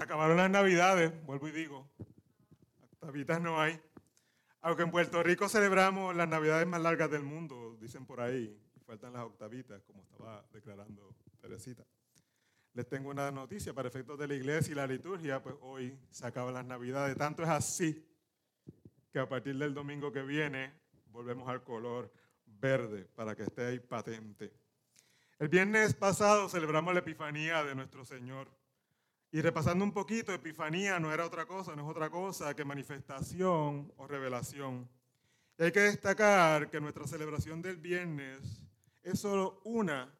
Se 0.00 0.04
acabaron 0.04 0.38
las 0.38 0.48
navidades, 0.48 1.12
vuelvo 1.26 1.48
y 1.48 1.52
digo. 1.52 1.86
Octavitas 2.94 3.38
no 3.38 3.60
hay. 3.60 3.78
Aunque 4.62 4.82
en 4.82 4.90
Puerto 4.90 5.22
Rico 5.22 5.46
celebramos 5.46 6.16
las 6.16 6.26
navidades 6.26 6.66
más 6.66 6.80
largas 6.80 7.10
del 7.10 7.22
mundo, 7.22 7.76
dicen 7.78 8.06
por 8.06 8.22
ahí, 8.22 8.58
faltan 8.86 9.12
las 9.12 9.24
octavitas, 9.24 9.82
como 9.82 10.00
estaba 10.00 10.42
declarando 10.54 11.14
Teresita. 11.38 11.84
Les 12.72 12.88
tengo 12.88 13.10
una 13.10 13.30
noticia 13.30 13.74
para 13.74 13.88
efectos 13.88 14.18
de 14.18 14.26
la 14.26 14.32
iglesia 14.32 14.72
y 14.72 14.74
la 14.74 14.86
liturgia, 14.86 15.42
pues 15.42 15.56
hoy 15.60 15.98
se 16.08 16.26
acaban 16.26 16.54
las 16.54 16.64
navidades. 16.64 17.14
Tanto 17.14 17.42
es 17.42 17.50
así 17.50 18.02
que 19.12 19.18
a 19.18 19.28
partir 19.28 19.58
del 19.58 19.74
domingo 19.74 20.10
que 20.10 20.22
viene 20.22 20.72
volvemos 21.08 21.46
al 21.46 21.62
color 21.62 22.10
verde 22.46 23.04
para 23.04 23.36
que 23.36 23.42
esté 23.42 23.66
ahí 23.66 23.80
patente. 23.80 24.50
El 25.38 25.48
viernes 25.48 25.92
pasado 25.92 26.48
celebramos 26.48 26.94
la 26.94 27.00
Epifanía 27.00 27.62
de 27.64 27.74
nuestro 27.74 28.02
Señor. 28.06 28.59
Y 29.32 29.40
repasando 29.40 29.84
un 29.84 29.92
poquito, 29.92 30.32
Epifanía 30.32 30.98
no 30.98 31.12
era 31.12 31.24
otra 31.24 31.46
cosa, 31.46 31.76
no 31.76 31.82
es 31.82 31.88
otra 31.88 32.10
cosa 32.10 32.54
que 32.54 32.64
manifestación 32.64 33.92
o 33.96 34.06
revelación. 34.08 34.88
Y 35.56 35.62
hay 35.62 35.72
que 35.72 35.80
destacar 35.80 36.68
que 36.68 36.80
nuestra 36.80 37.06
celebración 37.06 37.62
del 37.62 37.76
viernes 37.76 38.64
es 39.02 39.20
solo 39.20 39.60
una 39.64 40.12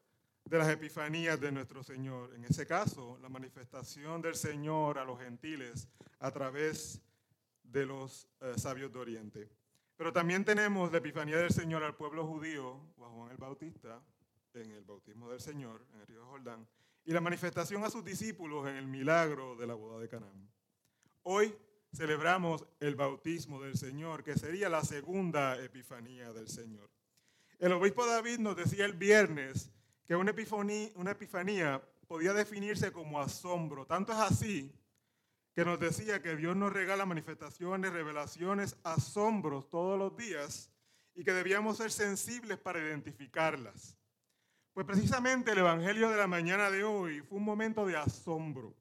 de 0.45 0.59
las 0.59 0.69
epifanías 0.69 1.41
de 1.41 1.50
nuestro 1.50 1.83
Señor. 1.83 2.34
En 2.34 2.45
ese 2.45 2.66
caso, 2.66 3.19
la 3.20 3.28
manifestación 3.28 4.23
del 4.23 4.36
Señor 4.36 4.98
a 4.98 5.05
los 5.05 5.20
gentiles 5.20 5.88
a 6.20 6.30
través 6.30 7.00
de 7.64 7.86
los 7.86 8.28
eh, 8.41 8.55
sabios 8.56 8.92
de 8.92 8.98
Oriente. 8.98 9.48
Pero 9.97 10.12
también 10.12 10.45
tenemos 10.45 10.91
la 10.92 10.98
epifanía 10.98 11.36
del 11.36 11.50
Señor 11.50 11.83
al 11.83 11.97
pueblo 11.97 12.27
judío, 12.27 12.80
o 12.97 13.05
a 13.05 13.11
Juan 13.11 13.30
el 13.33 13.36
Bautista, 13.36 14.00
en 14.55 14.70
el 14.70 14.84
bautismo 14.84 15.30
del 15.30 15.41
Señor, 15.41 15.84
en 15.95 16.00
el 16.00 16.06
río 16.06 16.27
Jordán, 16.27 16.66
y 17.04 17.12
la 17.12 17.20
manifestación 17.20 17.84
a 17.84 17.90
sus 17.90 18.04
discípulos 18.04 18.68
en 18.68 18.77
el 18.77 18.86
milagro 18.86 19.56
de 19.56 19.66
la 19.66 19.74
boda 19.74 19.98
de 19.98 20.08
Canaán. 20.08 20.50
Hoy 21.22 21.54
celebramos 21.95 22.64
el 22.78 22.95
bautismo 22.95 23.61
del 23.61 23.77
Señor, 23.77 24.22
que 24.22 24.38
sería 24.38 24.69
la 24.69 24.84
segunda 24.84 25.62
epifanía 25.62 26.33
del 26.33 26.48
Señor. 26.48 26.91
El 27.58 27.72
obispo 27.72 28.06
David 28.06 28.38
nos 28.38 28.56
decía 28.56 28.84
el 28.84 28.94
viernes 28.94 29.70
que 30.06 30.16
una 30.16 30.30
epifanía, 30.30 30.91
una 30.94 31.10
epifanía 31.12 31.83
podía 32.06 32.33
definirse 32.33 32.91
como 32.91 33.20
asombro. 33.20 33.86
Tanto 33.86 34.12
es 34.12 34.19
así 34.19 34.72
que 35.55 35.64
nos 35.64 35.78
decía 35.78 36.22
que 36.22 36.36
Dios 36.36 36.56
nos 36.56 36.72
regala 36.72 37.06
manifestaciones, 37.06 37.92
revelaciones, 37.92 38.77
asombros 38.82 39.69
todos 39.69 39.98
los 39.98 40.16
días 40.16 40.70
y 41.14 41.25
que 41.25 41.32
debíamos 41.32 41.77
ser 41.77 41.91
sensibles 41.91 42.58
para 42.58 42.80
identificarlas. 42.80 43.97
Pues 44.81 44.97
precisamente 44.97 45.53
el 45.53 45.59
Evangelio 45.59 46.09
de 46.09 46.17
la 46.17 46.27
mañana 46.27 46.70
de 46.70 46.84
hoy 46.84 47.20
fue 47.20 47.36
un 47.36 47.45
momento 47.45 47.84
de 47.84 47.98
asombro 47.98 48.75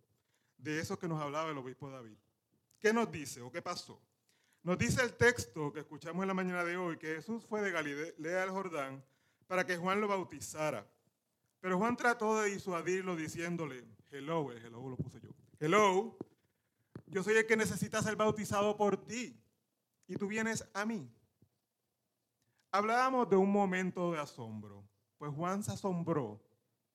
de 0.57 0.79
eso 0.79 0.97
que 0.97 1.09
nos 1.09 1.21
hablaba 1.21 1.51
el 1.51 1.57
obispo 1.57 1.89
David. 1.89 2.15
¿Qué 2.79 2.93
nos 2.93 3.11
dice 3.11 3.41
o 3.41 3.51
qué 3.51 3.61
pasó? 3.61 4.01
Nos 4.63 4.77
dice 4.77 5.03
el 5.03 5.17
texto 5.17 5.73
que 5.73 5.81
escuchamos 5.81 6.21
en 6.21 6.29
la 6.29 6.33
mañana 6.33 6.63
de 6.63 6.77
hoy 6.77 6.97
que 6.97 7.15
Jesús 7.15 7.45
fue 7.45 7.61
de 7.61 7.71
Galilea 7.71 8.43
al 8.43 8.49
Jordán 8.49 9.03
para 9.45 9.65
que 9.65 9.75
Juan 9.75 9.99
lo 9.99 10.07
bautizara. 10.07 10.87
Pero 11.59 11.77
Juan 11.77 11.97
trató 11.97 12.39
de 12.39 12.51
disuadirlo 12.51 13.17
diciéndole, 13.17 13.83
hello, 14.09 14.53
el 14.53 14.65
hello 14.65 14.87
lo 14.87 14.95
puse 14.95 15.19
yo, 15.19 15.31
hello, 15.59 16.17
yo 17.07 17.23
soy 17.23 17.35
el 17.35 17.45
que 17.45 17.57
necesita 17.57 18.01
ser 18.01 18.15
bautizado 18.15 18.77
por 18.77 19.03
ti 19.03 19.37
y 20.07 20.15
tú 20.15 20.27
vienes 20.27 20.65
a 20.73 20.85
mí. 20.85 21.11
Hablábamos 22.71 23.29
de 23.29 23.35
un 23.35 23.51
momento 23.51 24.13
de 24.13 24.19
asombro. 24.19 24.88
Pues 25.19 25.33
Juan 25.35 25.61
se 25.61 25.73
asombró 25.73 26.41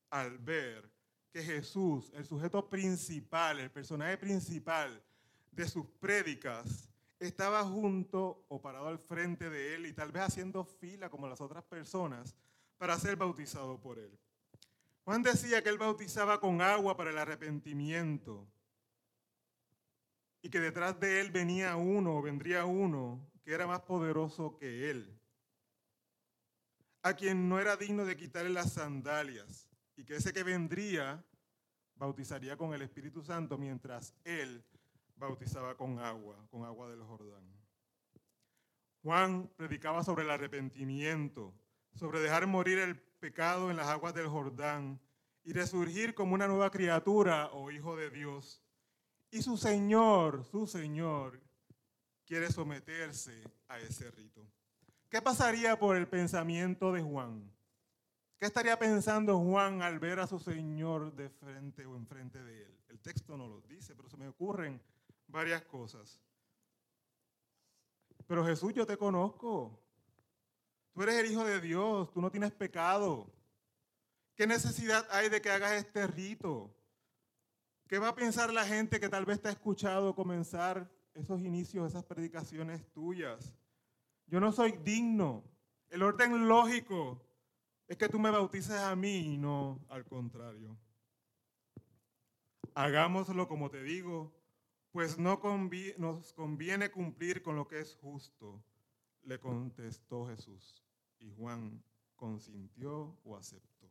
al 0.09 0.39
ver 0.39 0.91
que 1.31 1.43
Jesús, 1.43 2.11
el 2.15 2.25
sujeto 2.25 2.71
principal, 2.71 3.61
el 3.61 3.71
personaje 3.71 4.17
principal 4.17 5.03
de 5.53 5.69
sus 5.69 5.87
prédicas, 6.01 6.89
estaba 7.21 7.63
junto 7.65 8.47
o 8.49 8.63
parado 8.63 8.89
al 8.89 8.99
frente 8.99 9.51
de 9.51 9.75
él 9.75 9.87
y 9.87 9.93
tal 9.93 10.11
vez 10.11 10.23
haciendo 10.23 10.65
fila 10.65 11.11
como 11.11 11.29
las 11.29 11.43
otras 11.43 11.65
personas 11.65 12.35
para 12.79 12.99
ser 12.99 13.17
bautizado 13.17 13.79
por 13.79 13.99
él. 13.99 14.19
Juan 15.05 15.23
decía 15.23 15.63
que 15.63 15.69
él 15.69 15.79
bautizaba 15.79 16.41
con 16.41 16.63
agua 16.63 16.97
para 16.97 17.11
el 17.11 17.19
arrepentimiento 17.19 18.49
y 20.41 20.49
que 20.49 20.61
detrás 20.61 20.99
de 20.99 21.21
él 21.21 21.31
venía 21.31 21.77
uno 21.77 22.17
o 22.17 22.23
vendría 22.23 22.65
uno 22.65 23.21
que 23.45 23.53
era 23.53 23.67
más 23.67 23.81
poderoso 23.83 24.57
que 24.57 24.91
él 24.91 25.21
a 27.05 27.13
quien 27.13 27.51
no 27.51 27.61
era 27.61 27.77
digno 27.77 28.07
de 28.07 28.17
quitarle 28.17 28.49
las 28.49 28.73
sandalias, 28.73 29.69
y 29.95 30.05
que 30.05 30.17
ese 30.17 30.33
que 30.33 30.43
vendría 30.43 31.23
bautizaría 31.97 32.57
con 32.57 32.73
el 32.73 32.81
Espíritu 32.81 33.23
Santo 33.23 33.59
mientras 33.59 34.15
él 34.25 34.65
bautizaba 35.15 35.77
con 35.77 35.99
agua, 35.99 36.35
con 36.51 36.65
agua 36.65 36.89
del 36.89 37.03
Jordán. 37.03 37.45
Juan 39.03 39.51
predicaba 39.55 40.03
sobre 40.03 40.25
el 40.25 40.31
arrepentimiento, 40.31 41.53
sobre 41.95 42.21
dejar 42.21 42.47
morir 42.47 42.79
el 42.79 42.99
pecado 42.99 43.71
en 43.71 43.77
las 43.77 43.89
aguas 43.89 44.15
del 44.15 44.29
Jordán 44.29 44.99
y 45.45 45.53
resurgir 45.53 46.15
como 46.15 46.33
una 46.33 46.49
nueva 46.49 46.71
criatura 46.71 47.51
o 47.53 47.71
hijo 47.71 47.97
de 47.97 48.09
Dios. 48.09 48.63
Y 49.31 49.43
su 49.43 49.59
Señor, 49.59 50.43
su 50.47 50.67
Señor, 50.67 51.39
quiere 52.25 52.51
someterse 52.51 53.43
a 53.69 53.79
ese 53.79 54.11
rito. 54.11 54.49
¿Qué 55.15 55.23
pasaría 55.23 55.79
por 55.79 55.95
el 55.97 56.09
pensamiento 56.09 56.91
de 56.91 57.01
Juan? 57.01 57.49
¿Qué 58.37 58.47
estaría 58.47 58.77
pensando 58.77 59.39
Juan 59.39 59.81
al 59.81 60.01
ver 60.01 60.19
a 60.19 60.27
su 60.27 60.41
Señor 60.41 61.15
de 61.15 61.29
frente 61.29 61.87
o 61.87 61.95
enfrente 61.95 62.43
de 62.43 62.65
él? 62.65 62.77
El 62.89 62.99
texto 62.99 63.37
no 63.37 63.47
lo 63.47 63.61
dice, 63.61 63.95
pero 63.95 64.09
se 64.09 64.17
me 64.17 64.27
ocurren 64.27 64.83
varias 65.29 65.63
cosas. 65.63 66.21
Pero 68.27 68.45
Jesús, 68.45 68.75
yo 68.75 68.85
te 68.85 68.97
conozco. 68.97 69.81
Tú 70.93 71.05
eres 71.05 71.15
el 71.15 71.31
Hijo 71.31 71.45
de 71.45 71.61
Dios, 71.61 72.13
tú 72.13 72.21
no 72.21 72.33
tienes 72.33 72.51
pecado. 72.51 73.33
¿Qué 74.35 74.49
necesidad 74.49 75.07
hay 75.13 75.29
de 75.29 75.41
que 75.41 75.51
hagas 75.51 75.75
este 75.75 76.09
rito? 76.09 76.75
¿Qué 77.87 78.01
va 78.01 78.09
a 78.09 78.17
pensar 78.17 78.53
la 78.53 78.65
gente 78.65 78.99
que 78.99 79.09
tal 79.09 79.27
vez 79.27 79.41
te 79.41 79.47
ha 79.47 79.53
escuchado 79.53 80.13
comenzar 80.17 80.91
esos 81.15 81.41
inicios, 81.41 81.87
esas 81.87 82.03
predicaciones 82.03 82.85
tuyas? 82.93 83.55
Yo 84.27 84.41
no 84.41 84.53
soy 84.53 84.73
digno. 84.85 85.45
El 85.89 86.03
orden 86.03 86.49
lógico 86.49 87.25
es 87.87 87.97
que 87.97 88.09
tú 88.09 88.19
me 88.19 88.31
bautices 88.31 88.79
a 88.79 88.97
mí 88.97 89.35
y 89.35 89.39
no 89.39 89.81
al 89.89 90.05
contrario. 90.05 90.77
Hagámoslo 92.75 93.47
como 93.47 93.71
te 93.71 93.83
digo, 93.83 94.33
pues 94.91 95.19
no 95.19 95.41
nos 95.99 96.33
conviene 96.33 96.91
cumplir 96.91 97.43
con 97.43 97.57
lo 97.57 97.69
que 97.69 97.81
es 97.81 97.97
justo, 97.97 98.65
le 99.23 99.39
contestó 99.39 100.27
Jesús. 100.27 100.83
Y 101.19 101.31
Juan 101.31 101.83
consintió 102.17 103.17
o 103.25 103.37
aceptó. 103.37 103.91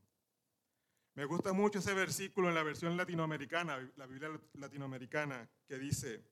Me 1.16 1.26
gusta 1.26 1.54
mucho 1.54 1.80
ese 1.80 1.94
versículo 1.94 2.50
en 2.50 2.56
la 2.56 2.64
versión 2.64 2.98
latinoamericana, 2.98 3.78
la 3.96 4.08
Biblia 4.08 4.30
latinoamericana, 4.54 5.48
que 5.68 5.78
dice, 5.78 6.24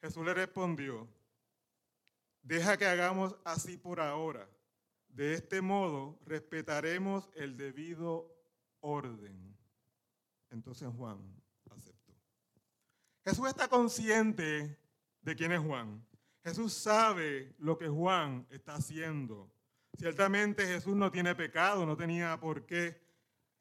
Jesús 0.00 0.24
le 0.24 0.34
respondió, 0.34 1.08
Deja 2.42 2.76
que 2.76 2.86
hagamos 2.86 3.36
así 3.44 3.76
por 3.76 4.00
ahora. 4.00 4.48
De 5.08 5.34
este 5.34 5.60
modo 5.60 6.18
respetaremos 6.26 7.28
el 7.34 7.56
debido 7.56 8.34
orden. 8.80 9.56
Entonces 10.50 10.88
Juan 10.96 11.18
aceptó. 11.70 12.14
Jesús 13.24 13.48
está 13.48 13.68
consciente 13.68 14.78
de 15.22 15.36
quién 15.36 15.52
es 15.52 15.60
Juan. 15.60 16.06
Jesús 16.44 16.72
sabe 16.72 17.54
lo 17.58 17.76
que 17.76 17.88
Juan 17.88 18.46
está 18.50 18.74
haciendo. 18.74 19.50
Ciertamente 19.98 20.66
Jesús 20.66 20.94
no 20.94 21.10
tiene 21.10 21.34
pecado, 21.34 21.84
no 21.84 21.96
tenía 21.96 22.38
por 22.38 22.64
qué 22.64 23.00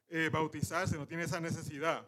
eh, 0.10 0.30
bautizarse, 0.32 0.98
no 0.98 1.08
tiene 1.08 1.24
esa 1.24 1.42
necesidad. 1.42 2.08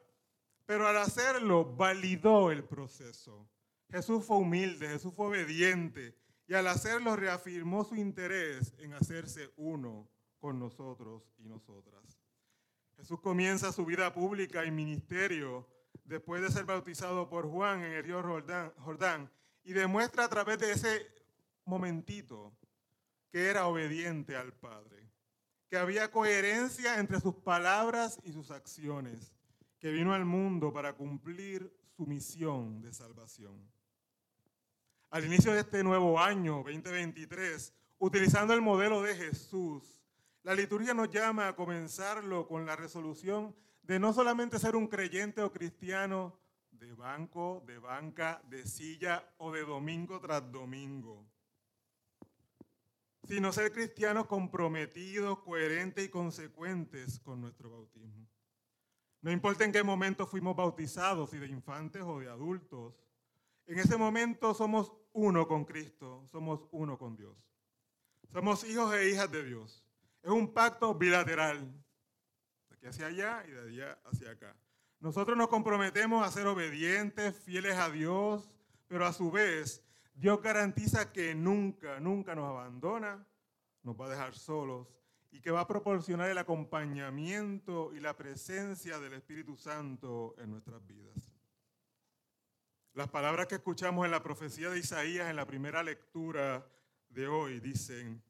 Pero 0.65 0.87
al 0.87 0.97
hacerlo, 0.97 1.65
validó 1.65 2.51
el 2.51 2.63
proceso. 2.63 3.49
Jesús 3.89 4.23
fue 4.23 4.37
humilde, 4.37 4.87
Jesús 4.87 5.13
fue 5.15 5.27
obediente, 5.27 6.15
y 6.49 6.55
al 6.55 6.65
hacerlo 6.65 7.15
reafirmó 7.15 7.83
su 7.83 7.95
interés 7.95 8.73
en 8.79 8.93
hacerse 8.93 9.53
uno 9.55 10.09
con 10.39 10.57
nosotros 10.57 11.31
y 11.37 11.45
nosotras. 11.45 12.19
Jesús 12.97 13.21
comienza 13.21 13.71
su 13.71 13.85
vida 13.85 14.11
pública 14.11 14.65
y 14.65 14.71
ministerio 14.71 15.69
después 16.05 16.41
de 16.41 16.49
ser 16.49 16.65
bautizado 16.65 17.29
por 17.29 17.47
Juan 17.47 17.83
en 17.83 17.91
el 17.91 18.03
río 18.03 18.23
Jordán, 18.79 19.31
y 19.63 19.73
demuestra 19.73 20.25
a 20.25 20.27
través 20.27 20.57
de 20.57 20.71
ese 20.71 21.05
momentito 21.65 22.51
que 23.31 23.45
era 23.45 23.67
obediente 23.67 24.35
al 24.35 24.51
Padre, 24.51 25.07
que 25.67 25.77
había 25.77 26.09
coherencia 26.09 26.99
entre 26.99 27.19
sus 27.19 27.35
palabras 27.35 28.19
y 28.23 28.31
sus 28.31 28.49
acciones, 28.49 29.35
que 29.77 29.91
vino 29.91 30.15
al 30.15 30.25
mundo 30.25 30.73
para 30.73 30.93
cumplir 30.93 31.71
su 31.95 32.07
misión 32.07 32.81
de 32.81 32.91
salvación 32.91 33.69
al 35.09 35.25
inicio 35.25 35.53
de 35.53 35.61
este 35.61 35.83
nuevo 35.83 36.19
año 36.19 36.63
2023, 36.63 37.73
utilizando 37.97 38.53
el 38.53 38.61
modelo 38.61 39.01
de 39.01 39.15
Jesús, 39.15 40.03
la 40.43 40.53
liturgia 40.53 40.93
nos 40.93 41.09
llama 41.09 41.47
a 41.47 41.55
comenzarlo 41.55 42.47
con 42.47 42.65
la 42.65 42.75
resolución 42.75 43.55
de 43.81 43.99
no 43.99 44.13
solamente 44.13 44.59
ser 44.59 44.75
un 44.75 44.87
creyente 44.87 45.41
o 45.41 45.51
cristiano 45.51 46.39
de 46.71 46.93
banco, 46.93 47.63
de 47.65 47.79
banca, 47.79 48.41
de 48.47 48.65
silla 48.65 49.33
o 49.37 49.51
de 49.51 49.63
domingo 49.63 50.19
tras 50.19 50.49
domingo, 50.51 51.27
sino 53.27 53.51
ser 53.51 53.71
cristianos 53.71 54.27
comprometidos, 54.27 55.39
coherentes 55.39 56.05
y 56.05 56.09
consecuentes 56.09 57.19
con 57.19 57.41
nuestro 57.41 57.71
bautismo. 57.71 58.27
No 59.21 59.31
importa 59.31 59.65
en 59.65 59.71
qué 59.71 59.83
momento 59.83 60.25
fuimos 60.27 60.55
bautizados, 60.55 61.31
si 61.31 61.39
de 61.39 61.47
infantes 61.47 62.03
o 62.03 62.19
de 62.19 62.29
adultos, 62.29 62.93
en 63.69 63.77
ese 63.77 63.97
momento 63.97 64.55
somos 64.55 64.91
uno 65.13 65.47
con 65.47 65.63
Cristo, 65.63 66.27
somos 66.31 66.67
uno 66.71 66.97
con 66.97 67.15
Dios. 67.15 67.37
Somos 68.27 68.63
hijos 68.63 68.91
e 68.95 69.11
hijas 69.11 69.31
de 69.31 69.43
Dios. 69.43 69.85
Es 70.23 70.31
un 70.31 70.51
pacto 70.51 70.95
bilateral, 70.95 71.71
de 72.67 72.75
aquí 72.75 72.87
hacia 72.87 73.05
allá 73.05 73.43
y 73.47 73.51
de 73.51 73.61
allá 73.61 73.99
hacia 74.05 74.31
acá. 74.31 74.55
Nosotros 74.99 75.37
nos 75.37 75.49
comprometemos 75.49 76.25
a 76.25 76.31
ser 76.31 76.47
obedientes, 76.47 77.37
fieles 77.37 77.77
a 77.77 77.91
Dios, 77.91 78.49
pero 78.87 79.05
a 79.05 79.13
su 79.13 79.29
vez 79.29 79.83
Dios 80.15 80.41
garantiza 80.41 81.11
que 81.11 81.35
nunca, 81.35 81.99
nunca 81.99 82.33
nos 82.33 82.49
abandona, 82.49 83.23
nos 83.83 83.95
va 83.95 84.07
a 84.07 84.09
dejar 84.09 84.33
solos 84.33 84.87
y 85.29 85.41
que 85.41 85.51
va 85.51 85.61
a 85.61 85.67
proporcionar 85.67 86.27
el 86.31 86.39
acompañamiento 86.39 87.93
y 87.93 87.99
la 87.99 88.17
presencia 88.17 88.99
del 88.99 89.13
Espíritu 89.13 89.55
Santo 89.55 90.33
en 90.39 90.49
nuestras 90.49 90.83
vidas. 90.87 91.28
Las 92.99 93.07
palabras 93.07 93.47
que 93.47 93.55
escuchamos 93.55 94.03
en 94.03 94.11
la 94.11 94.21
profecía 94.21 94.69
de 94.69 94.79
Isaías 94.79 95.29
en 95.29 95.37
la 95.37 95.47
primera 95.47 95.81
lectura 95.81 96.67
de 97.07 97.29
hoy 97.29 97.61
dicen, 97.61 98.21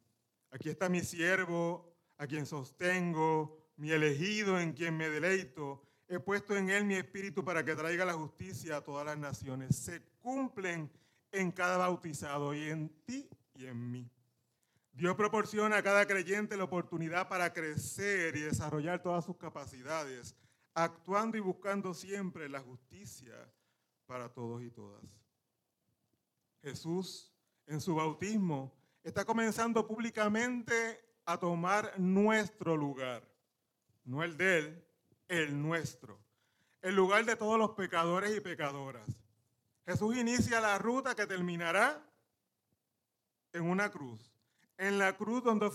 aquí 0.51 0.69
está 0.69 0.89
mi 0.89 1.01
siervo, 1.01 1.91
a 2.19 2.27
quien 2.27 2.45
sostengo, 2.45 3.57
mi 3.77 3.89
elegido 3.89 4.59
en 4.59 4.73
quien 4.73 4.95
me 4.95 5.09
deleito, 5.09 5.81
he 6.07 6.19
puesto 6.19 6.55
en 6.55 6.69
él 6.69 6.85
mi 6.85 6.93
espíritu 6.93 7.43
para 7.43 7.65
que 7.65 7.75
traiga 7.75 8.05
la 8.05 8.13
justicia 8.13 8.77
a 8.77 8.83
todas 8.83 9.07
las 9.07 9.17
naciones. 9.17 9.75
Se 9.75 10.03
cumplen 10.19 10.87
en 11.31 11.51
cada 11.51 11.77
bautizado 11.77 12.53
y 12.53 12.69
en 12.69 12.89
ti 13.07 13.27
y 13.55 13.65
en 13.65 13.89
mí. 13.89 14.07
Dios 14.93 15.15
proporciona 15.15 15.77
a 15.77 15.81
cada 15.81 16.05
creyente 16.05 16.55
la 16.55 16.65
oportunidad 16.65 17.27
para 17.27 17.51
crecer 17.53 18.35
y 18.37 18.41
desarrollar 18.41 19.01
todas 19.01 19.25
sus 19.25 19.35
capacidades, 19.35 20.35
actuando 20.75 21.37
y 21.37 21.39
buscando 21.39 21.95
siempre 21.95 22.47
la 22.47 22.59
justicia 22.59 23.33
para 24.09 24.27
todos 24.27 24.63
y 24.63 24.71
todas. 24.71 25.03
Jesús, 26.63 27.31
en 27.67 27.79
su 27.79 27.93
bautismo, 27.93 28.73
está 29.03 29.23
comenzando 29.23 29.85
públicamente 29.85 30.99
a 31.25 31.37
tomar 31.37 31.93
nuestro 31.99 32.75
lugar, 32.75 33.23
no 34.03 34.23
el 34.23 34.35
de 34.35 34.57
él, 34.57 34.85
el 35.27 35.61
nuestro, 35.61 36.19
el 36.81 36.95
lugar 36.95 37.23
de 37.23 37.35
todos 37.35 37.59
los 37.59 37.71
pecadores 37.73 38.35
y 38.35 38.41
pecadoras. 38.41 39.07
Jesús 39.85 40.17
inicia 40.17 40.59
la 40.59 40.79
ruta 40.79 41.13
que 41.13 41.27
terminará 41.27 42.03
en 43.53 43.61
una 43.61 43.91
cruz, 43.91 44.33
en 44.79 44.97
la 44.97 45.15
cruz 45.17 45.43
donde 45.43 45.67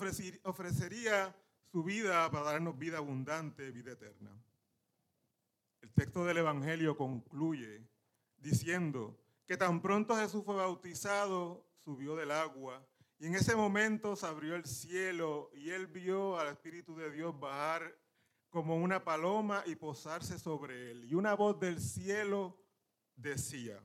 ofrecería 0.42 1.36
su 1.70 1.84
vida 1.84 2.28
para 2.32 2.46
darnos 2.46 2.76
vida 2.76 2.98
abundante, 2.98 3.70
vida 3.70 3.92
eterna. 3.92 4.36
El 5.82 5.92
texto 5.92 6.24
del 6.24 6.38
Evangelio 6.38 6.96
concluye 6.96 7.93
diciendo 8.44 9.18
que 9.46 9.56
tan 9.56 9.80
pronto 9.80 10.14
Jesús 10.14 10.44
fue 10.44 10.54
bautizado, 10.54 11.66
subió 11.82 12.14
del 12.14 12.30
agua, 12.30 12.86
y 13.18 13.26
en 13.26 13.34
ese 13.34 13.56
momento 13.56 14.16
se 14.16 14.26
abrió 14.26 14.54
el 14.54 14.66
cielo 14.66 15.50
y 15.54 15.70
él 15.70 15.86
vio 15.86 16.38
al 16.38 16.48
Espíritu 16.48 16.94
de 16.94 17.10
Dios 17.10 17.38
bajar 17.40 17.96
como 18.50 18.76
una 18.76 19.02
paloma 19.02 19.62
y 19.66 19.76
posarse 19.76 20.38
sobre 20.38 20.90
él. 20.90 21.04
Y 21.06 21.14
una 21.14 21.34
voz 21.34 21.58
del 21.58 21.80
cielo 21.80 22.56
decía, 23.16 23.80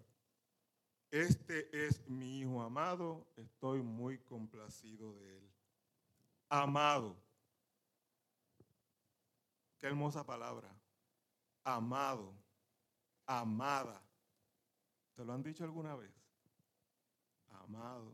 este 1.10 1.86
es 1.86 2.06
mi 2.10 2.42
Hijo 2.42 2.62
amado, 2.62 3.32
estoy 3.38 3.82
muy 3.82 4.20
complacido 4.20 5.14
de 5.16 5.38
él. 5.38 5.50
Amado. 6.50 7.16
Qué 9.80 9.88
hermosa 9.88 10.26
palabra. 10.26 10.70
Amado. 11.64 12.34
Amada. 13.26 14.09
¿Te 15.20 15.26
lo 15.26 15.34
han 15.34 15.44
dicho 15.44 15.66
alguna 15.66 15.98
vez? 15.98 16.14
Amado, 17.50 18.14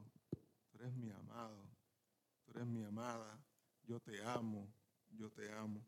tú 0.72 0.80
eres 0.80 0.92
mi 0.96 1.12
amado, 1.12 1.70
tú 2.44 2.52
eres 2.54 2.66
mi 2.66 2.84
amada, 2.84 3.40
yo 3.84 4.00
te 4.00 4.24
amo, 4.24 4.68
yo 5.12 5.30
te 5.30 5.54
amo. 5.54 5.86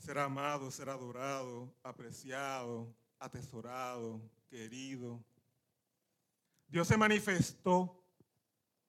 Ser 0.00 0.18
amado, 0.18 0.68
ser 0.72 0.88
adorado, 0.88 1.72
apreciado, 1.84 2.92
atesorado, 3.20 4.20
querido. 4.50 5.22
Dios 6.66 6.88
se 6.88 6.96
manifestó 6.96 8.04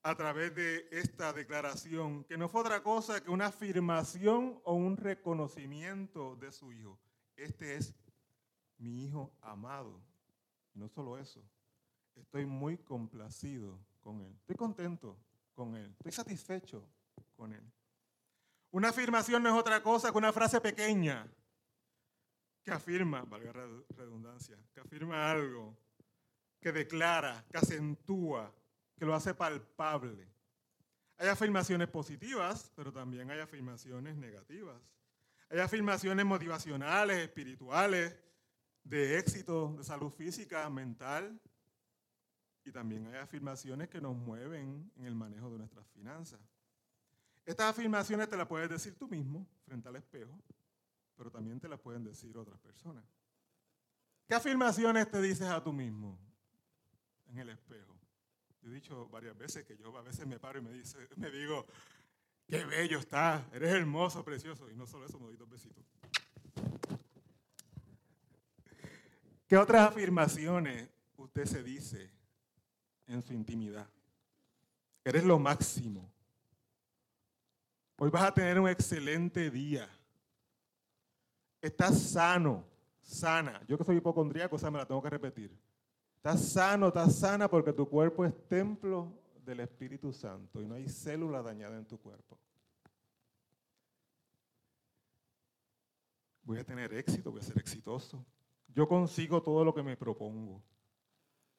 a 0.02 0.16
través 0.16 0.56
de 0.56 0.88
esta 0.90 1.32
declaración, 1.34 2.24
que 2.24 2.36
no 2.36 2.50
fue 2.50 2.62
otra 2.62 2.82
cosa 2.82 3.22
que 3.22 3.30
una 3.30 3.46
afirmación 3.46 4.60
o 4.64 4.74
un 4.74 4.98
reconocimiento 4.98 6.36
de 6.38 6.52
su 6.52 6.72
Hijo. 6.72 6.98
Este 7.36 7.76
es 7.76 7.94
mi 8.80 9.06
Hijo 9.06 9.32
amado. 9.40 10.09
No 10.74 10.88
solo 10.88 11.18
eso, 11.18 11.42
estoy 12.16 12.46
muy 12.46 12.78
complacido 12.78 13.80
con 14.02 14.22
Él. 14.22 14.34
Estoy 14.42 14.56
contento 14.56 15.18
con 15.54 15.76
Él. 15.76 15.92
Estoy 15.98 16.12
satisfecho 16.12 16.88
con 17.36 17.54
Él. 17.54 17.64
Una 18.72 18.90
afirmación 18.90 19.42
no 19.42 19.50
es 19.50 19.56
otra 19.56 19.82
cosa 19.82 20.12
que 20.12 20.18
una 20.18 20.32
frase 20.32 20.62
pequeña 20.62 21.28
que 22.64 22.72
afirma, 22.72 23.24
valga 23.24 23.52
redundancia, 23.96 24.58
que 24.74 24.82
afirma 24.82 25.32
algo, 25.32 25.76
que 26.60 26.72
declara, 26.72 27.46
que 27.52 27.58
acentúa, 27.58 28.54
que 28.98 29.06
lo 29.06 29.16
hace 29.16 29.34
palpable. 29.34 30.28
Hay 31.18 31.28
afirmaciones 31.28 31.88
positivas, 31.88 32.72
pero 32.76 32.94
también 32.94 33.30
hay 33.32 33.40
afirmaciones 33.40 34.16
negativas. 34.16 34.80
Hay 35.50 35.60
afirmaciones 35.60 36.26
motivacionales, 36.26 37.18
espirituales, 37.18 38.16
de 38.90 39.20
éxito, 39.20 39.76
de 39.78 39.84
salud 39.84 40.10
física, 40.10 40.68
mental, 40.68 41.40
y 42.66 42.72
también 42.72 43.06
hay 43.08 43.20
afirmaciones 43.20 43.88
que 43.88 44.02
nos 44.02 44.16
mueven 44.16 44.92
en 44.96 45.06
el 45.06 45.16
manejo 45.16 45.52
de 45.52 45.60
nuestras 45.60 45.88
finanzas. 45.90 46.40
Estas 47.46 47.68
afirmaciones 47.70 48.28
te 48.28 48.36
las 48.36 48.48
puedes 48.48 48.68
decir 48.68 48.96
tú 48.96 49.08
mismo 49.08 49.48
frente 49.64 49.88
al 49.88 49.96
espejo, 49.96 50.40
pero 51.16 51.30
también 51.30 51.60
te 51.60 51.70
las 51.70 51.80
pueden 51.80 52.04
decir 52.04 52.36
otras 52.36 52.60
personas. 52.60 53.04
¿Qué 54.28 54.34
afirmaciones 54.34 55.10
te 55.10 55.22
dices 55.22 55.48
a 55.48 55.64
tú 55.64 55.72
mismo 55.72 56.18
en 57.28 57.38
el 57.38 57.50
espejo? 57.50 57.96
Yo 58.62 58.70
he 58.70 58.74
dicho 58.74 59.08
varias 59.10 59.38
veces 59.38 59.66
que 59.66 59.78
yo 59.78 59.96
a 59.96 60.02
veces 60.02 60.26
me 60.26 60.40
paro 60.40 60.60
y 60.60 60.62
me, 60.64 60.72
digo, 61.32 61.68
qué 62.48 62.66
bello 62.66 62.98
estás, 62.98 63.44
eres 63.54 63.72
hermoso, 63.72 64.24
precioso. 64.24 64.70
Y 64.70 64.76
no 64.76 64.88
solo 64.88 65.06
eso, 65.06 65.20
me 65.20 65.28
doy 65.28 65.38
dos 65.38 65.50
besitos. 65.50 65.86
¿Qué 69.50 69.58
otras 69.58 69.90
afirmaciones 69.90 70.88
usted 71.18 71.46
se 71.46 71.64
dice 71.64 72.14
en 73.08 73.24
su 73.24 73.34
intimidad? 73.34 73.90
Eres 75.04 75.24
lo 75.24 75.40
máximo. 75.40 76.08
Hoy 77.98 78.12
vas 78.12 78.26
a 78.26 78.32
tener 78.32 78.60
un 78.60 78.70
excelente 78.70 79.50
día. 79.50 79.90
Estás 81.60 82.00
sano, 82.00 82.64
sana. 83.02 83.60
Yo 83.68 83.76
que 83.76 83.84
soy 83.84 83.98
hipocondríaco, 83.98 84.56
o 84.56 84.60
sea, 84.60 84.70
me 84.70 84.78
la 84.78 84.86
tengo 84.86 85.02
que 85.02 85.10
repetir. 85.10 85.60
Estás 86.18 86.48
sano, 86.48 86.90
estás 86.90 87.18
sana 87.18 87.50
porque 87.50 87.74
tu 87.74 87.90
cuerpo 87.90 88.24
es 88.24 88.48
templo 88.48 89.12
del 89.44 89.62
Espíritu 89.62 90.14
Santo 90.14 90.62
y 90.62 90.68
no 90.68 90.76
hay 90.76 90.88
célula 90.88 91.42
dañada 91.42 91.76
en 91.76 91.88
tu 91.88 91.98
cuerpo. 91.98 92.38
Voy 96.44 96.60
a 96.60 96.64
tener 96.64 96.94
éxito, 96.94 97.32
voy 97.32 97.40
a 97.40 97.44
ser 97.44 97.58
exitoso. 97.58 98.24
Yo 98.74 98.88
consigo 98.88 99.42
todo 99.42 99.66
lo 99.66 99.74
que 99.74 99.84
me 99.84 99.98
propongo. 99.98 100.62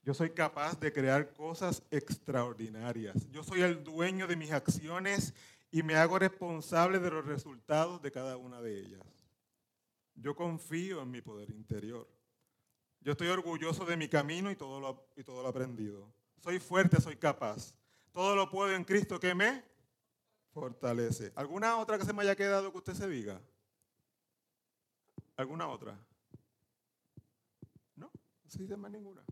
Yo 0.03 0.15
soy 0.15 0.31
capaz 0.31 0.79
de 0.81 0.93
crear 0.93 1.33
cosas 1.35 1.83
extraordinarias. 1.91 3.29
Yo 3.31 3.45
soy 3.45 3.61
el 3.61 3.85
dueño 3.85 4.27
de 4.27 4.37
mis 4.37 4.51
acciones 4.51 5.35
y 5.71 5.83
me 5.83 5.95
hago 5.97 6.19
responsable 6.19 6.99
de 6.99 7.11
los 7.11 7.25
resultados 7.27 8.01
de 8.01 8.11
cada 8.11 8.37
una 8.37 8.63
de 8.63 8.81
ellas. 8.81 9.07
Yo 10.15 10.35
confío 10.35 11.03
en 11.03 11.11
mi 11.11 11.21
poder 11.21 11.51
interior. 11.51 12.09
Yo 13.01 13.13
estoy 13.13 13.29
orgulloso 13.29 13.85
de 13.85 13.97
mi 13.97 14.09
camino 14.09 14.51
y 14.51 14.57
todo 14.57 14.81
lo, 14.81 15.09
y 15.17 15.25
todo 15.25 15.43
lo 15.43 15.49
aprendido. 15.49 16.13
Soy 16.43 16.59
fuerte, 16.59 17.01
soy 17.01 17.17
capaz. 17.17 17.75
Todo 18.13 18.35
lo 18.35 18.51
puedo 18.51 18.75
en 18.75 18.85
Cristo 18.85 19.21
que 19.21 19.35
me 19.35 19.63
fortalece. 20.53 21.33
¿Alguna 21.35 21.77
otra 21.77 21.99
que 21.99 22.05
se 22.05 22.13
me 22.13 22.23
haya 22.23 22.37
quedado 22.37 22.73
que 22.73 22.79
usted 22.79 22.95
se 22.95 23.09
diga? 23.09 23.41
¿Alguna 25.37 25.69
otra? 25.69 25.99
Sí, 28.51 28.67
de 28.67 28.77
más 28.77 28.91
ninguna. 28.91 29.23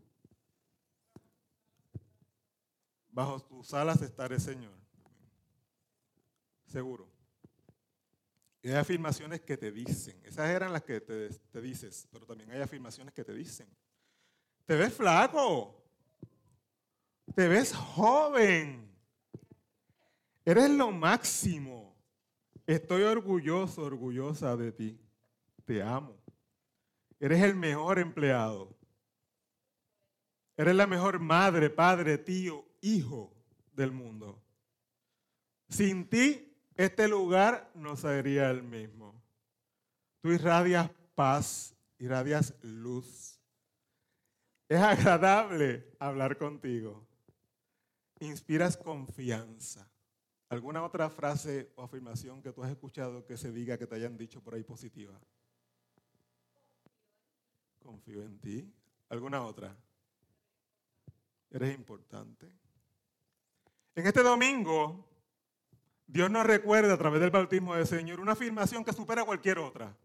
Bajo 3.11 3.41
tus 3.41 3.75
alas 3.75 4.01
estaré, 4.01 4.39
Señor. 4.39 4.73
Seguro. 6.67 7.09
Y 8.63 8.69
hay 8.69 8.77
afirmaciones 8.77 9.41
que 9.41 9.57
te 9.57 9.73
dicen. 9.73 10.21
Esas 10.25 10.49
eran 10.51 10.73
las 10.73 10.85
que 10.85 11.01
te, 11.01 11.31
te 11.31 11.61
dices, 11.61 12.07
pero 12.13 12.27
también 12.27 12.53
hay 12.53 12.61
afirmaciones 12.61 13.13
que 13.13 13.25
te 13.25 13.35
dicen. 13.35 13.67
Te 14.65 14.77
ves 14.77 14.95
flaco. 14.95 15.83
Te 17.35 17.49
ves 17.49 17.75
joven. 17.75 18.89
Eres 20.45 20.71
lo 20.71 20.93
máximo. 20.93 21.97
Estoy 22.65 23.03
orgulloso, 23.03 23.83
orgullosa 23.83 24.57
de 24.57 24.71
ti. 24.71 25.01
Te 25.65 25.83
amo. 25.83 26.17
Eres 27.19 27.43
el 27.43 27.57
mejor 27.57 27.99
empleado. 27.99 28.78
Eres 30.59 30.75
la 30.75 30.89
mejor 30.89 31.21
madre, 31.21 31.71
padre, 31.71 32.19
tío, 32.19 32.67
hijo 32.81 33.33
del 33.75 33.93
mundo. 33.93 34.43
Sin 35.69 36.11
ti, 36.11 36.53
este 36.75 37.07
lugar 37.07 37.71
no 37.75 37.95
sería 37.97 38.51
el 38.51 38.65
mismo. 38.65 39.23
Tú 40.21 40.33
irradias 40.33 40.91
paz, 41.15 41.77
irradias 41.99 42.57
luz. 42.63 43.41
Es 44.69 44.81
agradable 44.81 45.95
hablar 46.01 46.37
contigo. 46.37 47.07
Inspiras 48.19 48.77
confianza. 48.77 49.89
¿Alguna 50.49 50.83
otra 50.83 51.09
frase 51.09 51.71
o 51.77 51.85
afirmación 51.85 52.43
que 52.43 52.53
tú 52.53 52.65
has 52.65 52.71
escuchado 52.73 53.25
que 53.25 53.37
se 53.37 53.53
diga 53.53 53.79
que 53.79 53.87
te 53.87 53.95
hayan 53.95 54.17
dicho 54.17 54.43
por 54.43 54.55
ahí 54.55 54.65
positiva? 54.65 55.21
Confío 57.79 58.25
en 58.25 58.41
ti. 58.41 58.75
¿Alguna 59.09 59.45
otra? 59.45 59.77
Eres 61.51 61.75
importante. 61.75 62.47
En 63.95 64.07
este 64.07 64.23
domingo, 64.23 65.09
Dios 66.07 66.31
nos 66.31 66.47
recuerda 66.47 66.95
a 66.95 66.99
través 66.99 67.21
del 67.21 67.31
bautismo 67.31 67.75
del 67.75 67.87
Señor 67.87 68.21
una 68.21 68.33
afirmación 68.33 68.85
que 68.85 68.93
supera 68.93 69.25
cualquier 69.25 69.59
otra. 69.59 69.97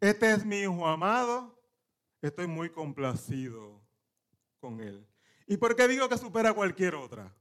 Este 0.00 0.32
es 0.32 0.44
mi 0.44 0.60
hijo 0.60 0.86
amado, 0.86 1.60
estoy 2.22 2.46
muy 2.46 2.70
complacido 2.70 3.80
con 4.58 4.80
él. 4.80 5.06
¿Y 5.46 5.56
por 5.56 5.76
qué 5.76 5.86
digo 5.88 6.08
que 6.08 6.16
supera 6.16 6.52
cualquier 6.52 6.94
otra? 6.94 7.34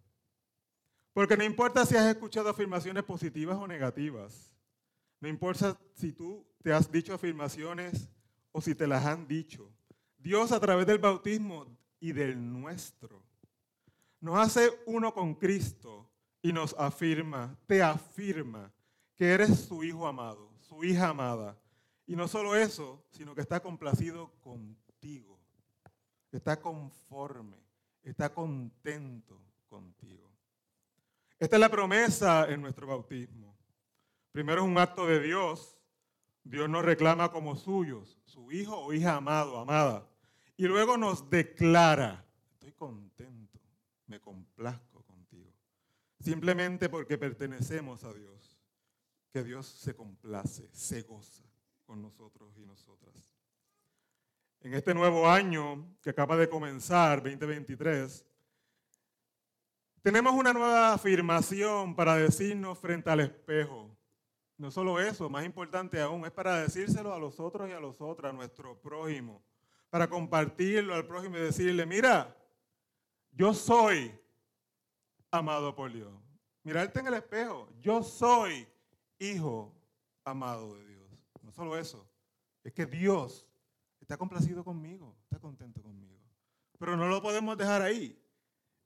Porque 1.14 1.38
no 1.38 1.44
importa 1.44 1.86
si 1.86 1.96
has 1.96 2.08
escuchado 2.08 2.50
afirmaciones 2.50 3.04
positivas 3.04 3.58
o 3.58 3.68
negativas. 3.68 4.52
No 5.20 5.28
importa 5.28 5.78
si 5.96 6.12
tú 6.12 6.46
te 6.62 6.74
has 6.74 6.92
dicho 6.92 7.14
afirmaciones 7.14 8.10
o 8.52 8.62
si 8.62 8.76
te 8.76 8.88
las 8.88 9.06
han 9.06 9.28
dicho. 9.28 9.72
Dios 10.18 10.52
a 10.52 10.60
través 10.60 10.86
del 10.86 11.00
bautismo 11.00 11.66
y 12.00 12.12
del 12.12 12.52
nuestro 12.52 13.30
nos 14.22 14.38
hace 14.38 14.70
uno 14.86 15.14
con 15.14 15.36
Cristo 15.36 16.10
y 16.42 16.52
nos 16.52 16.76
afirma, 16.78 17.58
te 17.66 17.82
afirma 17.82 18.72
que 19.16 19.32
eres 19.32 19.66
su 19.66 19.84
hijo 19.84 20.08
amado, 20.08 20.52
su 20.60 20.84
hija 20.84 21.10
amada. 21.10 21.58
Y 22.06 22.16
no 22.16 22.28
solo 22.28 22.56
eso, 22.56 23.06
sino 23.12 23.36
que 23.36 23.42
está 23.42 23.62
complacido 23.62 24.32
contigo, 24.42 25.40
está 26.32 26.60
conforme, 26.60 27.58
está 28.04 28.34
contento 28.34 29.40
contigo. 29.68 30.30
Esta 31.38 31.56
es 31.56 31.60
la 31.60 31.70
promesa 31.70 32.50
en 32.50 32.62
nuestro 32.62 32.88
bautismo. 32.88 33.56
Primero 34.32 34.62
es 34.62 34.68
un 34.68 34.78
acto 34.78 35.06
de 35.06 35.22
Dios. 35.22 35.78
Dios 36.44 36.70
nos 36.70 36.84
reclama 36.84 37.32
como 37.32 37.56
suyos, 37.56 38.18
su 38.26 38.52
hijo 38.52 38.78
o 38.78 38.92
hija 38.92 39.16
amado, 39.16 39.60
amada. 39.60 40.10
Y 40.60 40.68
luego 40.68 40.98
nos 40.98 41.30
declara, 41.30 42.22
estoy 42.52 42.74
contento, 42.74 43.62
me 44.08 44.20
complazco 44.20 45.02
contigo. 45.04 45.54
Simplemente 46.20 46.90
porque 46.90 47.18
pertenecemos 47.18 48.04
a 48.04 48.12
Dios, 48.12 48.60
que 49.32 49.42
Dios 49.42 49.66
se 49.66 49.96
complace, 49.96 50.70
se 50.74 51.04
goza 51.04 51.46
con 51.86 52.02
nosotros 52.02 52.58
y 52.58 52.66
nosotras. 52.66 53.16
En 54.60 54.74
este 54.74 54.94
nuevo 54.94 55.30
año 55.30 55.96
que 56.02 56.10
acaba 56.10 56.36
de 56.36 56.50
comenzar, 56.50 57.24
2023, 57.24 58.26
tenemos 60.02 60.34
una 60.34 60.52
nueva 60.52 60.92
afirmación 60.92 61.96
para 61.96 62.18
decirnos 62.18 62.78
frente 62.78 63.10
al 63.10 63.22
espejo. 63.22 63.98
No 64.58 64.72
solo 64.72 65.00
eso, 65.00 65.30
más 65.30 65.46
importante 65.46 66.02
aún, 66.02 66.26
es 66.26 66.32
para 66.32 66.58
decírselo 66.58 67.14
a 67.14 67.18
los 67.18 67.40
otros 67.40 67.70
y 67.70 67.72
a 67.72 67.80
los 67.80 68.02
otros, 68.02 68.30
a 68.30 68.34
nuestro 68.34 68.78
prójimo, 68.82 69.42
para 69.90 70.10
compartirlo 70.10 70.94
al 70.94 71.06
prójimo 71.06 71.38
y 71.38 71.42
decirle, 71.42 71.86
mira, 71.86 72.36
yo 73.32 73.54
soy 73.54 74.18
amado 75.32 75.76
por 75.76 75.92
Dios. 75.92 76.14
Mirarte 76.64 77.00
en 77.00 77.08
el 77.08 77.16
espejo, 77.16 77.70
yo 77.80 78.04
soy 78.04 78.68
hijo 79.18 79.74
amado 80.24 80.76
de 80.76 80.86
Dios. 80.88 81.10
No 81.42 81.52
solo 81.52 81.78
eso, 81.78 82.08
es 82.64 82.74
que 82.74 82.86
Dios 82.86 83.48
está 84.00 84.18
complacido 84.18 84.64
conmigo, 84.64 85.16
está 85.24 85.40
contento 85.40 85.82
conmigo. 85.82 86.20
Pero 86.78 86.96
no 86.96 87.08
lo 87.08 87.22
podemos 87.22 87.58
dejar 87.58 87.82
ahí. 87.82 88.20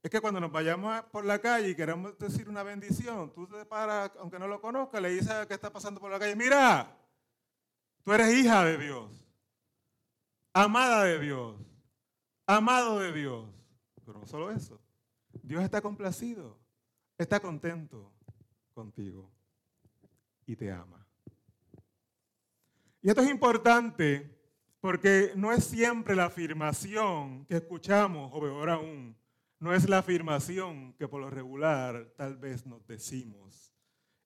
Es 0.02 0.10
que 0.10 0.20
cuando 0.20 0.38
nos 0.38 0.52
vayamos 0.52 1.02
por 1.04 1.24
la 1.24 1.38
calle 1.40 1.70
y 1.70 1.74
queremos 1.74 2.18
decir 2.18 2.48
una 2.48 2.62
bendición, 2.62 3.32
tú 3.32 3.46
te 3.46 3.64
paras, 3.64 4.12
aunque 4.18 4.38
no 4.38 4.46
lo 4.46 4.60
conozcas, 4.60 5.00
le 5.00 5.10
dices 5.10 5.46
que 5.46 5.54
está 5.54 5.72
pasando 5.72 5.98
por 5.98 6.10
la 6.10 6.18
calle, 6.18 6.36
mira, 6.36 6.94
tú 8.02 8.12
eres 8.12 8.34
hija 8.34 8.64
de 8.64 8.76
Dios, 8.76 9.23
amada 10.54 11.04
de 11.04 11.18
Dios, 11.18 11.56
amado 12.46 13.00
de 13.00 13.12
Dios. 13.12 13.46
Pero 14.06 14.18
no 14.18 14.26
solo 14.26 14.50
eso, 14.50 14.80
Dios 15.42 15.62
está 15.62 15.82
complacido, 15.82 16.58
está 17.18 17.40
contento 17.40 18.12
contigo 18.72 19.30
y 20.46 20.56
te 20.56 20.70
ama. 20.70 21.06
Y 23.02 23.08
esto 23.08 23.20
es 23.20 23.30
importante 23.30 24.30
porque 24.80 25.32
no 25.36 25.52
es 25.52 25.64
siempre 25.64 26.14
la 26.14 26.26
afirmación 26.26 27.46
que 27.46 27.56
escuchamos, 27.56 28.30
o 28.32 28.40
peor 28.40 28.70
aún, 28.70 29.16
no 29.58 29.74
es 29.74 29.88
la 29.88 29.98
afirmación 29.98 30.92
que 30.94 31.08
por 31.08 31.22
lo 31.22 31.30
regular 31.30 32.12
tal 32.16 32.36
vez 32.36 32.66
nos 32.66 32.86
decimos 32.86 33.74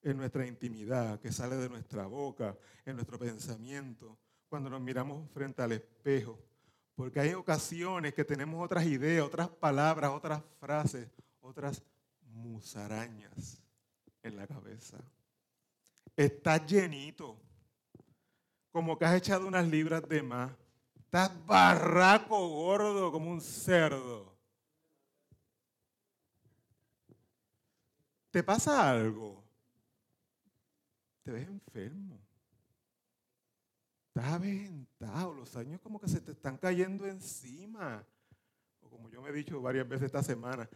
en 0.01 0.17
nuestra 0.17 0.45
intimidad, 0.45 1.19
que 1.21 1.31
sale 1.31 1.55
de 1.55 1.69
nuestra 1.69 2.07
boca, 2.07 2.57
en 2.85 2.95
nuestro 2.95 3.17
pensamiento, 3.17 4.19
cuando 4.49 4.69
nos 4.69 4.81
miramos 4.81 5.29
frente 5.31 5.61
al 5.61 5.71
espejo. 5.71 6.37
Porque 6.95 7.19
hay 7.19 7.33
ocasiones 7.33 8.13
que 8.13 8.25
tenemos 8.25 8.63
otras 8.63 8.85
ideas, 8.85 9.25
otras 9.25 9.47
palabras, 9.47 10.11
otras 10.11 10.43
frases, 10.59 11.07
otras 11.39 11.81
musarañas 12.21 13.61
en 14.21 14.35
la 14.35 14.45
cabeza. 14.45 14.97
Estás 16.17 16.65
llenito, 16.65 17.37
como 18.71 18.97
que 18.97 19.05
has 19.05 19.15
echado 19.15 19.47
unas 19.47 19.65
libras 19.65 20.07
de 20.09 20.21
más. 20.21 20.51
Estás 20.97 21.31
barraco 21.45 22.49
gordo 22.49 23.11
como 23.11 23.31
un 23.31 23.39
cerdo. 23.39 24.35
¿Te 28.29 28.43
pasa 28.43 28.91
algo? 28.91 29.43
Te 31.23 31.31
ves 31.31 31.47
enfermo. 31.47 32.28
Estás 34.09 34.33
aventado, 34.33 35.33
los 35.33 35.55
años 35.55 35.79
como 35.81 35.99
que 36.01 36.09
se 36.09 36.19
te 36.19 36.31
están 36.31 36.57
cayendo 36.57 37.05
encima. 37.05 38.03
O 38.81 38.89
como 38.89 39.07
yo 39.09 39.21
me 39.21 39.29
he 39.29 39.33
dicho 39.33 39.61
varias 39.61 39.87
veces 39.87 40.07
esta 40.07 40.23
semana, 40.23 40.67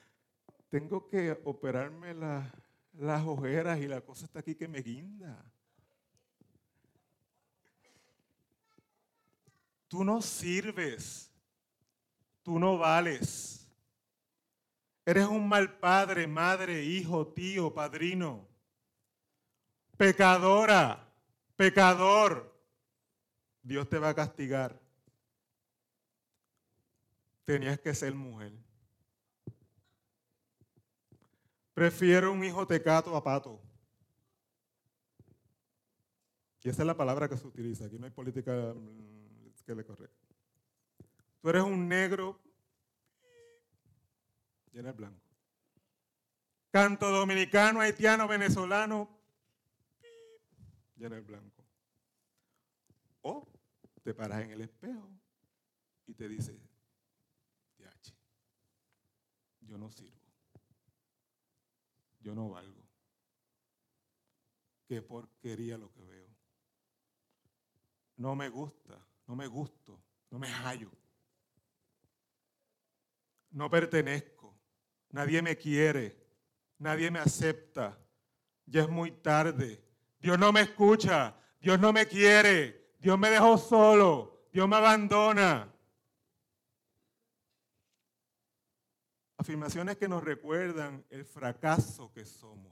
tengo 0.69 1.07
que 1.09 1.39
operarme 1.43 2.13
las 2.13 3.25
ojeras 3.25 3.79
y 3.79 3.87
la 3.87 4.01
cosa 4.01 4.25
está 4.25 4.39
aquí 4.39 4.53
que 4.53 4.67
me 4.67 4.81
guinda. 4.81 5.43
Tú 9.87 10.03
no 10.03 10.21
sirves, 10.21 11.31
tú 12.43 12.59
no 12.59 12.77
vales. 12.77 13.67
Eres 15.05 15.25
un 15.25 15.49
mal 15.49 15.79
padre, 15.79 16.27
madre, 16.27 16.83
hijo, 16.83 17.27
tío, 17.27 17.73
padrino. 17.73 18.47
Pecadora, 19.97 21.11
pecador. 21.55 22.52
Dios 23.63 23.89
te 23.89 23.97
va 23.97 24.09
a 24.09 24.13
castigar. 24.13 24.79
Tenías 27.45 27.79
que 27.79 27.95
ser 27.95 28.13
mujer. 28.13 28.53
Prefiero 31.73 32.31
un 32.31 32.43
hijo 32.43 32.67
tecato 32.67 33.15
a 33.15 33.23
pato. 33.23 33.59
Y 36.61 36.69
esa 36.69 36.83
es 36.83 36.87
la 36.87 36.95
palabra 36.95 37.27
que 37.27 37.37
se 37.37 37.47
utiliza. 37.47 37.85
Aquí 37.85 37.97
no 37.97 38.05
hay 38.05 38.11
política 38.11 38.73
mm, 38.73 39.63
que 39.65 39.75
le 39.75 39.85
corre. 39.85 40.09
Tú 41.41 41.49
eres 41.49 41.63
un 41.63 41.87
negro 41.87 42.39
llena 44.73 44.89
el 44.89 44.95
blanco. 44.95 45.21
Canto 46.71 47.09
dominicano, 47.11 47.81
haitiano, 47.81 48.27
venezolano, 48.27 49.09
llena 50.95 51.17
el 51.17 51.23
blanco. 51.23 51.63
O 53.21 53.52
te 54.03 54.13
paras 54.13 54.43
en 54.43 54.51
el 54.51 54.61
espejo 54.61 55.09
y 56.05 56.13
te 56.13 56.27
dices, 56.27 56.59
yo 59.61 59.77
no 59.77 59.89
sirvo, 59.89 60.19
yo 62.19 62.35
no 62.35 62.49
valgo. 62.49 62.83
Qué 64.87 65.01
porquería 65.01 65.77
lo 65.77 65.91
que 65.91 66.03
veo. 66.03 66.27
no 68.17 68.35
me 68.35 68.49
gusta, 68.49 69.03
no 69.25 69.35
me 69.35 69.47
gusto, 69.47 69.99
no 70.29 70.37
me 70.37 70.47
hallo. 70.47 70.91
No 73.51 73.69
pertenezco, 73.69 74.55
nadie 75.09 75.41
me 75.41 75.57
quiere, 75.57 76.23
nadie 76.77 77.09
me 77.09 77.19
acepta, 77.19 77.97
ya 78.65 78.81
es 78.83 78.89
muy 78.89 79.11
tarde, 79.11 79.83
Dios 80.19 80.37
no 80.37 80.51
me 80.51 80.61
escucha, 80.61 81.35
Dios 81.59 81.79
no 81.79 81.93
me 81.93 82.05
quiere, 82.07 82.82
Dios 83.03 83.19
me 83.19 83.29
dejó 83.29 83.57
solo, 83.57 84.47
Dios 84.53 84.65
me 84.65 84.77
abandona. 84.77 85.69
Afirmaciones 89.35 89.97
que 89.97 90.07
nos 90.07 90.23
recuerdan 90.23 91.03
el 91.09 91.25
fracaso 91.25 92.13
que 92.13 92.23
somos. 92.23 92.71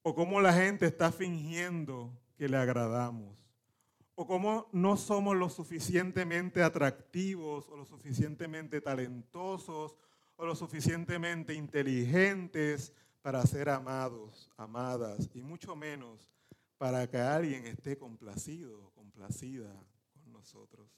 O 0.00 0.14
cómo 0.14 0.40
la 0.40 0.54
gente 0.54 0.86
está 0.86 1.12
fingiendo 1.12 2.18
que 2.38 2.48
le 2.48 2.56
agradamos. 2.56 3.36
O 4.14 4.26
cómo 4.26 4.70
no 4.72 4.96
somos 4.96 5.36
lo 5.36 5.50
suficientemente 5.50 6.62
atractivos 6.62 7.68
o 7.68 7.76
lo 7.76 7.84
suficientemente 7.84 8.80
talentosos 8.80 9.98
o 10.36 10.46
lo 10.46 10.56
suficientemente 10.56 11.52
inteligentes 11.52 12.94
para 13.20 13.44
ser 13.44 13.68
amados, 13.68 14.50
amadas 14.56 15.28
y 15.34 15.42
mucho 15.42 15.76
menos 15.76 16.32
para 16.82 17.06
que 17.06 17.16
alguien 17.16 17.64
esté 17.64 17.96
complacido, 17.96 18.90
complacida 18.96 19.72
con 20.10 20.32
nosotros. 20.32 20.90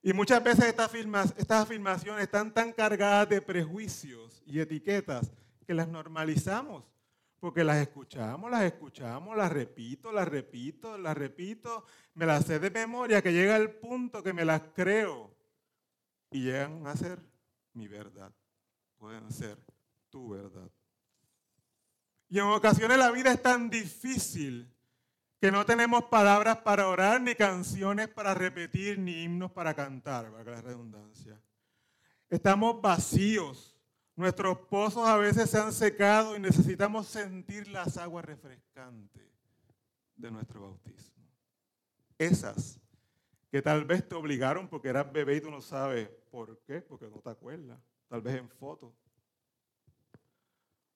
Y 0.00 0.12
muchas 0.12 0.40
veces 0.44 0.66
estas, 0.66 0.94
afirmaciones 1.50 2.22
están 2.22 2.54
tan 2.54 2.72
cargadas 2.72 3.28
de 3.28 3.42
prejuicios 3.42 4.40
y 4.46 4.60
etiquetas 4.60 5.32
que 5.66 5.74
las 5.74 5.88
normalizamos, 5.88 6.84
porque 7.40 7.64
las 7.64 7.78
escuchamos, 7.78 8.48
las 8.52 8.62
escuchamos, 8.62 9.36
las 9.36 9.50
repito, 9.50 10.12
las 10.12 10.28
repito, 10.28 10.96
las 10.96 11.16
repito, 11.16 11.84
me 12.14 12.24
las 12.24 12.44
sé 12.44 12.60
de 12.60 12.70
memoria, 12.70 13.20
que 13.20 13.32
llega 13.32 13.56
el 13.56 13.72
punto 13.72 14.22
que 14.22 14.32
me 14.32 14.44
las 14.44 14.62
creo 14.76 15.34
y 16.30 16.44
llegan 16.44 16.86
a 16.86 16.94
ser 16.94 17.18
mi 17.72 17.88
verdad, 17.88 18.32
pueden 18.96 19.28
ser 19.32 19.58
tu 20.08 20.28
verdad. 20.28 20.70
Y 22.28 22.38
en 22.38 22.44
ocasiones 22.44 22.98
la 22.98 23.10
vida 23.10 23.32
es 23.32 23.42
tan 23.42 23.70
difícil 23.70 24.70
que 25.40 25.50
no 25.50 25.64
tenemos 25.64 26.04
palabras 26.04 26.58
para 26.58 26.88
orar, 26.88 27.20
ni 27.20 27.34
canciones 27.34 28.08
para 28.08 28.34
repetir, 28.34 28.98
ni 28.98 29.22
himnos 29.22 29.52
para 29.52 29.74
cantar, 29.74 30.30
valga 30.30 30.52
la 30.52 30.60
redundancia. 30.60 31.40
Estamos 32.28 32.80
vacíos. 32.82 33.76
Nuestros 34.16 34.58
pozos 34.58 35.08
a 35.08 35.16
veces 35.16 35.48
se 35.48 35.58
han 35.58 35.72
secado 35.72 36.36
y 36.36 36.40
necesitamos 36.40 37.06
sentir 37.06 37.68
las 37.68 37.96
aguas 37.96 38.24
refrescantes 38.24 39.22
de 40.16 40.30
nuestro 40.30 40.60
bautismo. 40.60 41.24
Esas 42.18 42.80
que 43.50 43.62
tal 43.62 43.84
vez 43.84 44.06
te 44.06 44.16
obligaron 44.16 44.68
porque 44.68 44.88
eras 44.88 45.10
bebé 45.12 45.36
y 45.36 45.40
tú 45.40 45.50
no 45.50 45.60
sabes 45.62 46.08
por 46.30 46.58
qué, 46.64 46.82
porque 46.82 47.08
no 47.08 47.20
te 47.20 47.30
acuerdas, 47.30 47.78
tal 48.08 48.20
vez 48.20 48.34
en 48.34 48.48
fotos. 48.48 48.92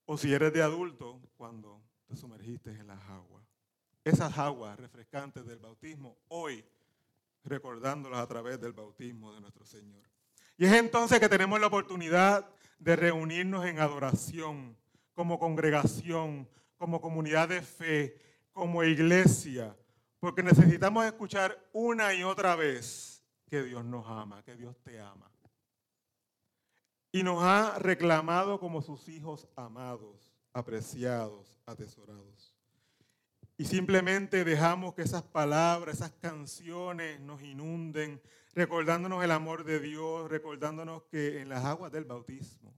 O 0.07 0.17
si 0.17 0.33
eres 0.33 0.53
de 0.53 0.63
adulto, 0.63 1.21
cuando 1.37 1.83
te 2.07 2.17
sumergiste 2.17 2.71
en 2.71 2.87
las 2.87 3.01
aguas 3.09 3.43
esas 4.05 4.37
aguas 4.37 4.79
refrescantes 4.79 5.47
del 5.47 5.59
bautismo 5.59 6.19
hoy, 6.29 6.65
recordándolas 7.45 8.21
a 8.21 8.27
través 8.27 8.61
del 8.61 8.73
bautismo 8.73 9.33
de 9.33 9.41
nuestro 9.41 9.65
Señor. 9.65 10.03
Y 10.57 10.67
es 10.67 10.73
entonces 10.73 11.21
que 11.21 11.29
tenemos 11.29 11.61
la 11.61 11.69
oportunidad 11.69 12.49
de 12.79 12.97
reunirnos 12.97 13.65
en 13.65 13.79
adoración, 13.79 14.77
como 15.15 15.39
congregación, 15.39 16.49
como 16.77 17.01
comunidad 17.01 17.49
de 17.49 17.63
fe, 17.63 18.17
como 18.53 18.83
iglesia, 18.83 19.77
porque 20.19 20.43
necesitamos 20.43 21.05
escuchar 21.05 21.59
una 21.73 22.13
y 22.15 22.23
otra 22.23 22.57
vez 22.57 23.25
que 23.49 23.63
Dios 23.63 23.85
nos 23.85 24.07
ama, 24.07 24.43
que 24.43 24.57
Dios 24.57 24.77
te 24.83 25.01
ama. 25.01 25.32
Y 27.13 27.23
nos 27.23 27.43
ha 27.43 27.79
reclamado 27.79 28.59
como 28.59 28.83
sus 28.83 29.09
hijos 29.09 29.47
amados, 29.55 30.33
apreciados, 30.53 31.61
atesorados. 31.67 32.57
Y 33.59 33.67
simplemente 33.67 34.45
dejamos 34.45 34.95
que 34.95 35.03
esas 35.03 35.23
palabras, 35.23 35.97
esas 35.97 36.13
canciones 36.13 37.21
nos 37.21 37.43
inunden, 37.43 38.21
recordándonos 38.55 39.23
el 39.23 39.31
amor 39.31 39.65
de 39.65 39.79
Dios, 39.79 40.31
recordándonos 40.31 41.03
que 41.05 41.41
en 41.41 41.49
las 41.49 41.65
aguas 41.65 41.93
del 41.93 42.05
bautismo 42.05 42.75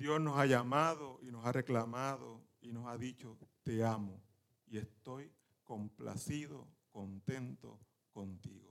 Dios 0.00 0.20
nos 0.20 0.38
ha 0.38 0.46
llamado 0.46 1.18
y 1.20 1.30
nos 1.30 1.44
ha 1.44 1.52
reclamado 1.52 2.40
y 2.62 2.72
nos 2.72 2.86
ha 2.86 2.96
dicho, 2.96 3.36
te 3.62 3.84
amo 3.84 4.22
y 4.66 4.78
estoy 4.78 5.30
complacido, 5.62 6.66
contento 6.90 7.78
contigo. 8.10 8.69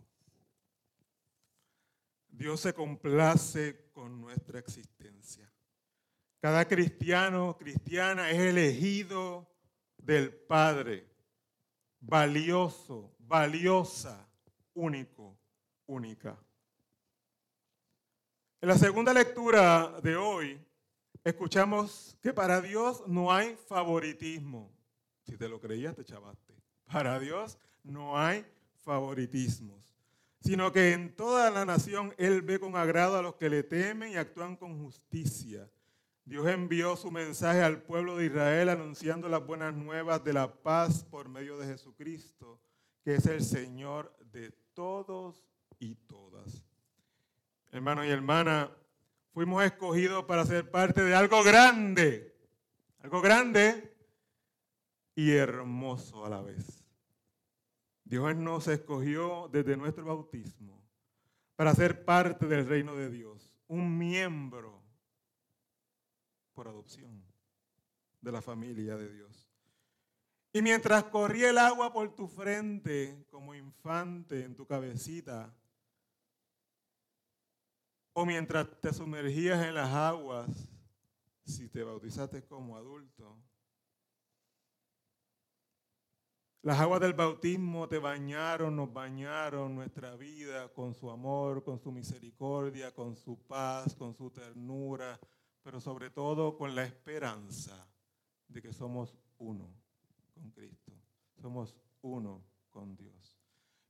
Dios 2.39 2.61
se 2.61 2.73
complace 2.73 3.91
con 3.91 4.21
nuestra 4.21 4.59
existencia. 4.59 5.51
Cada 6.39 6.65
cristiano, 6.65 7.57
cristiana 7.59 8.31
es 8.31 8.39
elegido 8.39 9.45
del 9.97 10.33
Padre 10.33 11.05
valioso, 11.99 13.13
valiosa, 13.19 14.25
único, 14.73 15.37
única. 15.85 16.39
En 18.61 18.69
la 18.69 18.77
segunda 18.77 19.13
lectura 19.13 19.99
de 20.01 20.15
hoy, 20.15 20.65
escuchamos 21.25 22.17
que 22.21 22.31
para 22.31 22.61
Dios 22.61 23.03
no 23.05 23.33
hay 23.33 23.57
favoritismo. 23.67 24.71
Si 25.23 25.35
te 25.35 25.49
lo 25.49 25.59
creías, 25.59 25.93
te 25.93 26.05
chavaste. 26.05 26.53
Para 26.85 27.19
Dios 27.19 27.57
no 27.83 28.17
hay 28.17 28.45
favoritismos, 28.77 29.88
sino 30.39 30.71
que 30.71 30.93
en 30.93 31.15
toda 31.15 31.51
la 31.51 31.65
nación 31.65 32.13
Él 32.17 32.41
ve 32.41 32.59
con 32.59 32.75
agrado 32.75 33.17
a 33.17 33.21
los 33.21 33.35
que 33.35 33.49
le 33.49 33.63
temen 33.63 34.11
y 34.11 34.15
actúan 34.15 34.55
con 34.55 34.77
justicia. 34.81 35.69
Dios 36.25 36.47
envió 36.47 36.95
su 36.95 37.11
mensaje 37.11 37.63
al 37.63 37.81
pueblo 37.81 38.15
de 38.15 38.27
Israel 38.27 38.69
anunciando 38.69 39.27
las 39.27 39.45
buenas 39.45 39.73
nuevas 39.73 40.23
de 40.23 40.33
la 40.33 40.53
paz 40.53 41.03
por 41.03 41.27
medio 41.27 41.57
de 41.57 41.65
Jesucristo, 41.65 42.61
que 43.03 43.15
es 43.15 43.25
el 43.25 43.43
Señor 43.43 44.15
de 44.31 44.51
todos 44.73 45.43
y 45.79 45.95
todas. 45.95 46.63
Hermanos 47.71 48.05
y 48.05 48.09
hermanas, 48.09 48.69
fuimos 49.33 49.63
escogidos 49.63 50.25
para 50.25 50.45
ser 50.45 50.69
parte 50.69 51.01
de 51.01 51.15
algo 51.15 51.43
grande, 51.43 52.35
algo 52.99 53.21
grande 53.21 53.95
y 55.15 55.31
hermoso 55.31 56.25
a 56.25 56.29
la 56.29 56.41
vez. 56.41 56.78
Dios 58.09 58.35
nos 58.35 58.67
escogió 58.67 59.47
desde 59.51 59.77
nuestro 59.77 60.03
bautismo 60.03 60.81
para 61.55 61.75
ser 61.75 62.03
parte 62.05 62.47
del 62.47 62.65
reino 62.65 62.95
de 62.95 63.07
Dios, 63.07 63.53
un 63.67 63.99
miembro 63.99 64.81
por 66.55 66.67
adopción 66.67 67.23
de 68.19 68.31
la 68.31 68.41
familia 68.41 68.97
de 68.97 69.13
Dios. 69.13 69.47
Y 70.51 70.63
mientras 70.63 71.03
corría 71.03 71.51
el 71.51 71.59
agua 71.59 71.93
por 71.93 72.15
tu 72.15 72.27
frente 72.27 73.27
como 73.29 73.53
infante 73.53 74.43
en 74.43 74.55
tu 74.55 74.65
cabecita, 74.65 75.53
o 78.13 78.25
mientras 78.25 78.67
te 78.81 78.91
sumergías 78.91 79.63
en 79.63 79.75
las 79.75 79.93
aguas, 79.93 80.49
si 81.45 81.69
te 81.69 81.83
bautizaste 81.83 82.43
como 82.43 82.75
adulto, 82.75 83.37
las 86.61 86.79
aguas 86.79 86.99
del 86.99 87.13
bautismo 87.13 87.87
te 87.87 87.99
bañaron, 87.99 88.75
nos 88.75 88.91
bañaron 88.91 89.75
nuestra 89.75 90.15
vida 90.17 90.67
con 90.73 90.93
su 90.93 91.09
amor, 91.09 91.63
con 91.63 91.79
su 91.79 91.91
misericordia, 91.91 92.93
con 92.93 93.15
su 93.15 93.37
paz, 93.47 93.95
con 93.95 94.13
su 94.13 94.29
ternura, 94.29 95.17
pero 95.63 95.79
sobre 95.79 96.09
todo 96.09 96.57
con 96.57 96.75
la 96.75 96.83
esperanza 96.83 97.87
de 98.47 98.61
que 98.61 98.73
somos 98.73 99.15
uno 99.37 99.73
con 100.33 100.51
Cristo. 100.51 100.91
Somos 101.41 101.77
uno 102.01 102.43
con 102.69 102.95
Dios. 102.97 103.39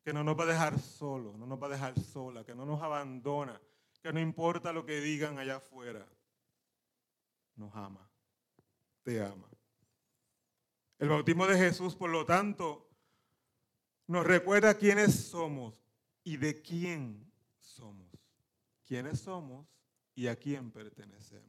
Que 0.04 0.14
no 0.14 0.24
nos 0.24 0.38
va 0.38 0.44
a 0.44 0.48
dejar 0.48 0.80
solo, 0.80 1.36
no 1.38 1.48
nos 1.48 1.62
va 1.62 1.68
a 1.68 1.72
dejar 1.72 2.00
sola, 2.00 2.44
que 2.44 2.54
no 2.54 2.66
nos 2.66 2.82
abandona, 2.82 3.60
que 4.02 4.14
no 4.14 4.20
importa 4.20 4.72
lo 4.72 4.86
que 4.86 5.02
digan 5.02 5.40
allá 5.40 5.58
afuera, 5.58 6.08
nos 7.56 7.76
ama, 7.76 8.08
te 9.04 9.22
ama. 9.22 9.49
El 11.00 11.08
bautismo 11.10 11.48
de 11.48 11.58
Jesús, 11.58 11.96
por 11.96 12.10
lo 12.10 12.26
tanto, 12.26 12.86
nos 14.06 14.26
recuerda 14.26 14.74
quiénes 14.74 15.16
somos 15.16 15.82
y 16.26 16.36
de 16.38 16.62
quién 16.62 17.32
somos. 17.60 18.10
Quiénes 18.86 19.22
somos 19.22 19.66
y 20.14 20.28
a 20.28 20.36
quién 20.36 20.72
pertenecemos. 20.72 21.48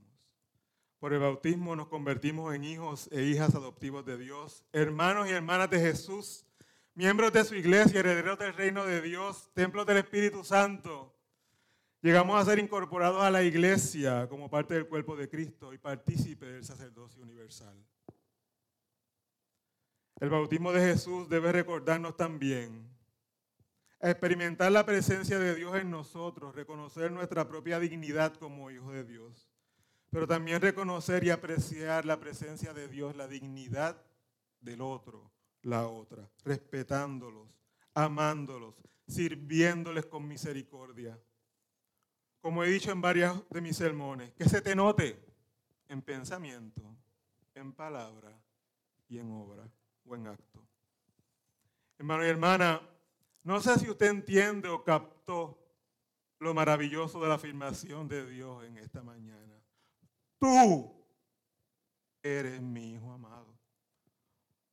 Por 1.00 1.12
el 1.12 1.18
bautismo 1.18 1.74
nos 1.74 1.88
convertimos 1.88 2.54
en 2.54 2.62
hijos 2.62 3.08
e 3.10 3.24
hijas 3.24 3.54
adoptivos 3.54 4.04
de 4.04 4.18
Dios, 4.18 4.64
hermanos 4.72 5.26
y 5.28 5.32
hermanas 5.32 5.70
de 5.70 5.80
Jesús, 5.80 6.44
miembros 6.94 7.32
de 7.32 7.42
su 7.42 7.54
iglesia, 7.56 8.00
herederos 8.00 8.38
del 8.38 8.54
reino 8.54 8.84
de 8.84 9.00
Dios, 9.00 9.50
templos 9.54 9.86
del 9.86 9.96
Espíritu 9.96 10.44
Santo. 10.44 11.16
Llegamos 12.02 12.40
a 12.40 12.44
ser 12.44 12.58
incorporados 12.58 13.22
a 13.22 13.30
la 13.30 13.42
iglesia 13.42 14.28
como 14.28 14.48
parte 14.48 14.74
del 14.74 14.86
cuerpo 14.86 15.16
de 15.16 15.28
Cristo 15.28 15.72
y 15.72 15.78
partícipe 15.78 16.46
del 16.46 16.64
sacerdocio 16.64 17.22
universal. 17.22 17.74
El 20.20 20.28
bautismo 20.28 20.70
de 20.70 20.80
Jesús 20.82 21.30
debe 21.30 21.50
recordarnos 21.50 22.14
también 22.14 22.86
experimentar 24.00 24.70
la 24.70 24.84
presencia 24.84 25.38
de 25.38 25.54
Dios 25.54 25.74
en 25.76 25.90
nosotros, 25.90 26.54
reconocer 26.54 27.10
nuestra 27.10 27.48
propia 27.48 27.78
dignidad 27.78 28.34
como 28.34 28.70
hijos 28.70 28.92
de 28.92 29.04
Dios, 29.04 29.50
pero 30.10 30.26
también 30.26 30.60
reconocer 30.60 31.24
y 31.24 31.30
apreciar 31.30 32.04
la 32.04 32.20
presencia 32.20 32.74
de 32.74 32.88
Dios, 32.88 33.16
la 33.16 33.28
dignidad 33.28 34.02
del 34.60 34.82
otro, 34.82 35.30
la 35.62 35.86
otra, 35.86 36.28
respetándolos, 36.44 37.48
amándolos, 37.94 38.74
sirviéndoles 39.06 40.04
con 40.04 40.28
misericordia. 40.28 41.18
Como 42.42 42.62
he 42.62 42.68
dicho 42.68 42.90
en 42.90 43.00
varios 43.00 43.42
de 43.48 43.60
mis 43.62 43.76
sermones, 43.76 44.32
que 44.32 44.48
se 44.48 44.60
te 44.60 44.74
note 44.74 45.18
en 45.88 46.02
pensamiento, 46.02 46.82
en 47.54 47.72
palabra 47.72 48.38
y 49.08 49.18
en 49.18 49.30
obra 49.30 49.70
o 50.10 50.16
en 50.16 50.26
acto. 50.26 50.60
Hermano 51.98 52.24
y 52.24 52.28
hermana, 52.28 52.80
no 53.44 53.60
sé 53.60 53.78
si 53.78 53.88
usted 53.88 54.08
entiende 54.08 54.68
o 54.68 54.82
captó 54.82 55.56
lo 56.40 56.52
maravilloso 56.52 57.20
de 57.20 57.28
la 57.28 57.34
afirmación 57.34 58.08
de 58.08 58.26
Dios 58.26 58.64
en 58.64 58.78
esta 58.78 59.02
mañana. 59.02 59.62
Tú 60.38 60.92
eres 62.22 62.60
mi 62.60 62.94
hijo 62.94 63.12
amado. 63.12 63.54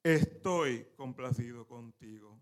Estoy 0.03 0.87
complacido 0.95 1.67
contigo. 1.67 2.39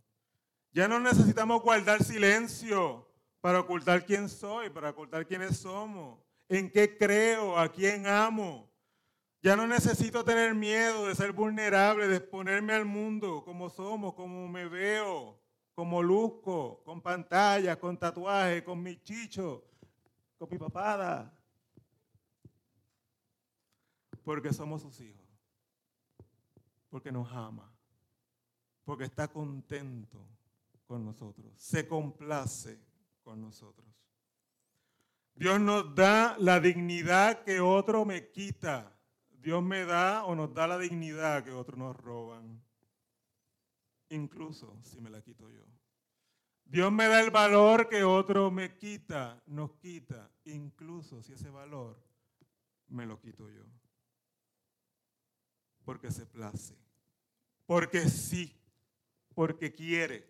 Ya 0.71 0.87
no 0.87 0.99
necesitamos 0.99 1.61
guardar 1.61 2.03
silencio 2.03 3.07
para 3.41 3.59
ocultar 3.59 4.05
quién 4.05 4.29
soy, 4.29 4.69
para 4.69 4.91
ocultar 4.91 5.25
quiénes 5.25 5.57
somos, 5.57 6.19
en 6.47 6.69
qué 6.71 6.97
creo, 6.97 7.57
a 7.57 7.67
quién 7.69 8.07
amo. 8.07 8.69
Ya 9.45 9.55
no 9.55 9.67
necesito 9.67 10.25
tener 10.25 10.55
miedo 10.55 11.05
de 11.05 11.13
ser 11.13 11.31
vulnerable, 11.31 12.07
de 12.07 12.15
exponerme 12.15 12.73
al 12.73 12.83
mundo 12.83 13.43
como 13.45 13.69
somos, 13.69 14.15
como 14.15 14.47
me 14.47 14.67
veo, 14.67 15.39
como 15.75 16.01
luzco, 16.01 16.81
con 16.83 16.99
pantalla, 16.99 17.79
con 17.79 17.95
tatuajes, 17.95 18.63
con 18.63 18.81
mi 18.81 18.99
chicho, 19.03 19.63
con 20.39 20.49
mi 20.49 20.57
papada. 20.57 21.31
Porque 24.23 24.51
somos 24.51 24.81
sus 24.81 24.99
hijos. 25.01 25.23
Porque 26.89 27.11
nos 27.11 27.31
ama. 27.31 27.71
Porque 28.83 29.03
está 29.03 29.27
contento 29.27 30.27
con 30.87 31.05
nosotros. 31.05 31.53
Se 31.55 31.87
complace 31.87 32.79
con 33.21 33.41
nosotros. 33.41 33.85
Dios 35.35 35.59
nos 35.59 35.93
da 35.93 36.35
la 36.39 36.59
dignidad 36.59 37.43
que 37.43 37.59
otro 37.59 38.05
me 38.05 38.31
quita. 38.31 38.91
Dios 39.45 39.61
me 39.61 39.85
da 39.85 40.25
o 40.25 40.33
nos 40.33 40.51
da 40.55 40.65
la 40.65 40.79
dignidad 40.79 41.43
que 41.43 41.51
otros 41.51 41.77
nos 41.77 41.95
roban 41.95 42.63
incluso 44.09 44.75
si 44.81 44.99
me 44.99 45.11
la 45.11 45.21
quito 45.21 45.47
yo. 45.51 45.63
Dios 46.63 46.91
me 46.91 47.07
da 47.07 47.21
el 47.21 47.29
valor 47.29 47.87
que 47.87 48.03
otro 48.03 48.49
me 48.49 48.75
quita, 48.75 49.39
nos 49.45 49.73
quita, 49.73 50.31
incluso 50.45 51.21
si 51.21 51.33
ese 51.33 51.51
valor 51.51 51.95
me 52.87 53.05
lo 53.05 53.21
quito 53.21 53.47
yo. 53.51 53.65
Porque 55.83 56.09
se 56.09 56.25
place, 56.25 56.75
porque 57.67 58.09
sí, 58.09 58.51
porque 59.35 59.71
quiere. 59.71 60.27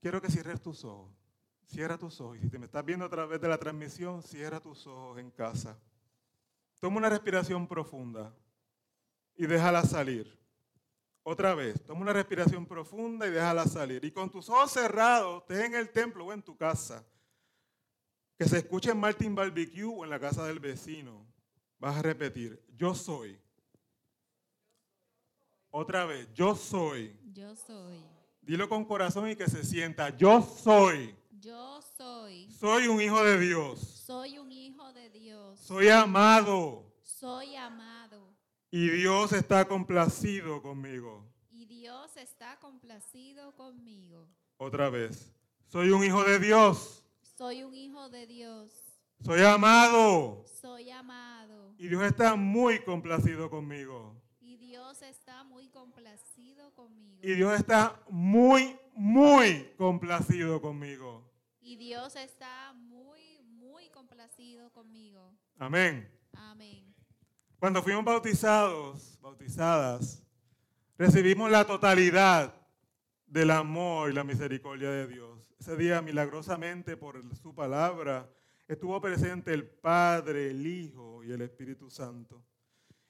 Quiero 0.00 0.22
que 0.22 0.30
cierres 0.30 0.62
tus 0.62 0.82
ojos. 0.84 1.12
Cierra 1.66 1.98
tus 1.98 2.18
ojos. 2.22 2.38
Y 2.38 2.40
si 2.40 2.48
te 2.48 2.58
me 2.58 2.64
estás 2.64 2.82
viendo 2.82 3.04
a 3.04 3.10
través 3.10 3.42
de 3.42 3.48
la 3.48 3.58
transmisión, 3.58 4.22
cierra 4.22 4.58
tus 4.58 4.86
ojos 4.86 5.18
en 5.18 5.30
casa. 5.30 5.78
Toma 6.84 6.98
una 6.98 7.08
respiración 7.08 7.66
profunda 7.66 8.30
y 9.34 9.46
déjala 9.46 9.84
salir. 9.84 10.38
Otra 11.22 11.54
vez, 11.54 11.82
toma 11.86 12.02
una 12.02 12.12
respiración 12.12 12.66
profunda 12.66 13.26
y 13.26 13.30
déjala 13.30 13.64
salir. 13.64 14.04
Y 14.04 14.10
con 14.10 14.28
tus 14.28 14.50
ojos 14.50 14.72
cerrados, 14.72 15.40
estés 15.40 15.64
en 15.64 15.76
el 15.76 15.88
templo 15.88 16.26
o 16.26 16.32
en 16.34 16.42
tu 16.42 16.54
casa, 16.58 17.02
que 18.36 18.44
se 18.44 18.58
escuche 18.58 18.90
en 18.90 19.00
Martin 19.00 19.34
Barbecue 19.34 19.84
o 19.84 20.04
en 20.04 20.10
la 20.10 20.20
casa 20.20 20.44
del 20.44 20.58
vecino, 20.58 21.26
vas 21.78 21.96
a 21.96 22.02
repetir, 22.02 22.62
yo 22.76 22.94
soy. 22.94 23.40
Otra 25.70 26.04
vez, 26.04 26.28
yo 26.34 26.54
soy. 26.54 27.18
Yo 27.32 27.56
soy. 27.56 27.98
Dilo 28.42 28.68
con 28.68 28.84
corazón 28.84 29.30
y 29.30 29.36
que 29.36 29.48
se 29.48 29.64
sienta, 29.64 30.14
yo 30.18 30.42
soy. 30.42 31.16
Yo 31.30 31.80
soy. 31.96 32.50
Soy 32.50 32.88
un 32.88 33.00
hijo 33.00 33.24
de 33.24 33.38
Dios. 33.38 33.93
Soy 34.06 34.36
un 34.36 34.52
hijo 34.52 34.92
de 34.92 35.08
Dios. 35.08 35.58
Soy 35.60 35.88
amado. 35.88 36.92
Soy 37.00 37.56
amado. 37.56 38.34
Y 38.70 38.90
Dios 38.90 39.32
está 39.32 39.66
complacido 39.66 40.60
conmigo. 40.60 41.24
Y 41.50 41.64
Dios 41.64 42.14
está 42.18 42.58
complacido 42.58 43.54
conmigo. 43.54 44.28
Otra 44.58 44.90
vez. 44.90 45.32
Soy 45.68 45.88
un 45.88 46.04
hijo 46.04 46.22
de 46.22 46.38
Dios. 46.38 47.02
Soy 47.22 47.62
un 47.62 47.74
hijo 47.74 48.10
de 48.10 48.26
Dios. 48.26 48.74
Soy 49.24 49.40
amado. 49.40 50.44
Soy 50.60 50.90
amado. 50.90 51.74
Y 51.78 51.88
Dios 51.88 52.02
está 52.02 52.36
muy 52.36 52.80
complacido 52.80 53.48
conmigo. 53.48 54.20
Y 54.38 54.58
Dios 54.58 55.00
está 55.00 55.44
muy 55.44 55.70
complacido 55.70 56.74
conmigo. 56.74 57.20
Y 57.22 57.32
Dios 57.36 57.58
está 57.58 57.98
muy, 58.10 58.76
muy 58.92 59.72
complacido 59.78 60.60
conmigo. 60.60 61.24
Y 61.66 61.76
Dios 61.76 62.14
está 62.16 62.74
muy, 62.74 62.93
conmigo. 64.74 65.32
Amén. 65.56 66.10
Amén. 66.32 66.92
Cuando 67.58 67.82
fuimos 67.82 68.04
bautizados, 68.04 69.18
bautizadas, 69.22 70.22
recibimos 70.98 71.50
la 71.50 71.64
totalidad 71.64 72.54
del 73.26 73.52
amor 73.52 74.10
y 74.10 74.14
la 74.14 74.24
misericordia 74.24 74.90
de 74.90 75.06
Dios. 75.06 75.54
Ese 75.58 75.76
día, 75.76 76.02
milagrosamente, 76.02 76.96
por 76.96 77.22
su 77.36 77.54
palabra, 77.54 78.28
estuvo 78.66 79.00
presente 79.00 79.54
el 79.54 79.64
Padre, 79.64 80.50
el 80.50 80.66
Hijo 80.66 81.22
y 81.22 81.32
el 81.32 81.40
Espíritu 81.40 81.88
Santo. 81.88 82.44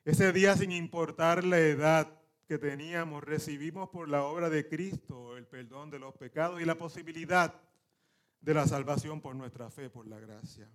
Ese 0.04 0.32
día, 0.32 0.54
sin 0.56 0.70
importar 0.70 1.44
la 1.44 1.58
edad 1.58 2.20
que 2.46 2.58
teníamos, 2.58 3.24
recibimos 3.24 3.88
por 3.88 4.08
la 4.08 4.24
obra 4.24 4.50
de 4.50 4.68
Cristo 4.68 5.36
el 5.38 5.46
perdón 5.46 5.90
de 5.90 5.98
los 5.98 6.14
pecados 6.14 6.60
y 6.60 6.66
la 6.66 6.76
posibilidad 6.76 7.54
de 8.40 8.54
la 8.54 8.66
salvación 8.68 9.22
por 9.22 9.34
nuestra 9.34 9.70
fe, 9.70 9.88
por 9.88 10.06
la 10.06 10.20
gracia. 10.20 10.68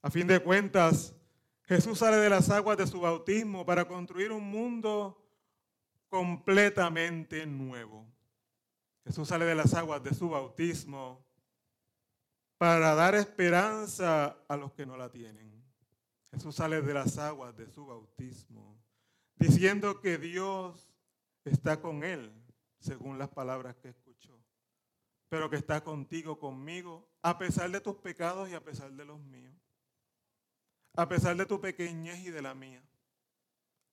A 0.00 0.10
fin 0.10 0.26
de 0.26 0.40
cuentas, 0.40 1.16
Jesús 1.64 1.98
sale 1.98 2.18
de 2.18 2.30
las 2.30 2.48
aguas 2.50 2.78
de 2.78 2.86
su 2.86 3.00
bautismo 3.00 3.66
para 3.66 3.86
construir 3.86 4.30
un 4.30 4.48
mundo 4.48 5.22
completamente 6.08 7.44
nuevo. 7.46 8.06
Jesús 9.04 9.28
sale 9.28 9.44
de 9.44 9.54
las 9.54 9.74
aguas 9.74 10.02
de 10.02 10.14
su 10.14 10.30
bautismo 10.30 11.26
para 12.58 12.94
dar 12.94 13.14
esperanza 13.16 14.38
a 14.48 14.56
los 14.56 14.72
que 14.72 14.86
no 14.86 14.96
la 14.96 15.10
tienen. 15.10 15.62
Jesús 16.30 16.54
sale 16.54 16.80
de 16.80 16.94
las 16.94 17.18
aguas 17.18 17.56
de 17.56 17.68
su 17.68 17.86
bautismo 17.86 18.80
diciendo 19.36 20.00
que 20.00 20.16
Dios 20.18 20.92
está 21.44 21.80
con 21.80 22.04
él, 22.04 22.32
según 22.78 23.18
las 23.18 23.30
palabras 23.30 23.76
que 23.76 23.88
escuchó, 23.88 24.38
pero 25.28 25.50
que 25.50 25.56
está 25.56 25.82
contigo, 25.82 26.38
conmigo, 26.38 27.08
a 27.22 27.36
pesar 27.36 27.70
de 27.70 27.80
tus 27.80 27.96
pecados 27.96 28.48
y 28.48 28.54
a 28.54 28.64
pesar 28.64 28.92
de 28.92 29.04
los 29.04 29.20
míos 29.20 29.67
a 30.98 31.06
pesar 31.06 31.36
de 31.36 31.46
tu 31.46 31.60
pequeñez 31.60 32.26
y 32.26 32.30
de 32.30 32.42
la 32.42 32.54
mía, 32.56 32.82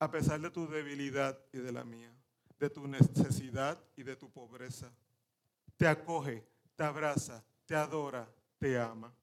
a 0.00 0.10
pesar 0.10 0.40
de 0.40 0.50
tu 0.50 0.66
debilidad 0.66 1.38
y 1.52 1.58
de 1.58 1.70
la 1.70 1.84
mía, 1.84 2.12
de 2.58 2.68
tu 2.68 2.88
necesidad 2.88 3.80
y 3.94 4.02
de 4.02 4.16
tu 4.16 4.28
pobreza. 4.28 4.90
Te 5.76 5.86
acoge, 5.86 6.44
te 6.74 6.82
abraza, 6.82 7.44
te 7.64 7.76
adora, 7.76 8.28
te 8.58 8.76
ama. 8.76 9.14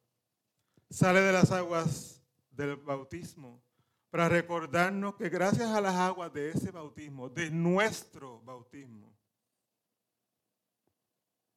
Sale 0.90 1.20
de 1.20 1.34
las 1.34 1.52
aguas 1.52 2.22
del 2.52 2.78
bautismo 2.78 3.62
para 4.10 4.30
recordarnos 4.30 5.16
que 5.16 5.28
gracias 5.28 5.70
a 5.70 5.82
las 5.82 5.96
aguas 5.96 6.32
de 6.32 6.52
ese 6.52 6.72
bautismo, 6.72 7.28
de 7.28 7.52
nuestro 7.52 8.42
bautismo, 8.44 9.14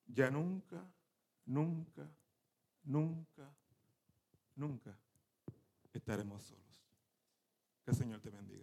ya 0.09 0.29
nunca, 0.29 0.85
nunca, 1.45 2.11
nunca, 2.83 3.49
nunca 4.57 4.99
estaremos 5.99 6.43
solos. 6.43 6.65
Que 7.85 7.91
el 7.93 7.97
Señor 7.97 8.21
te 8.21 8.31
bendiga. 8.31 8.47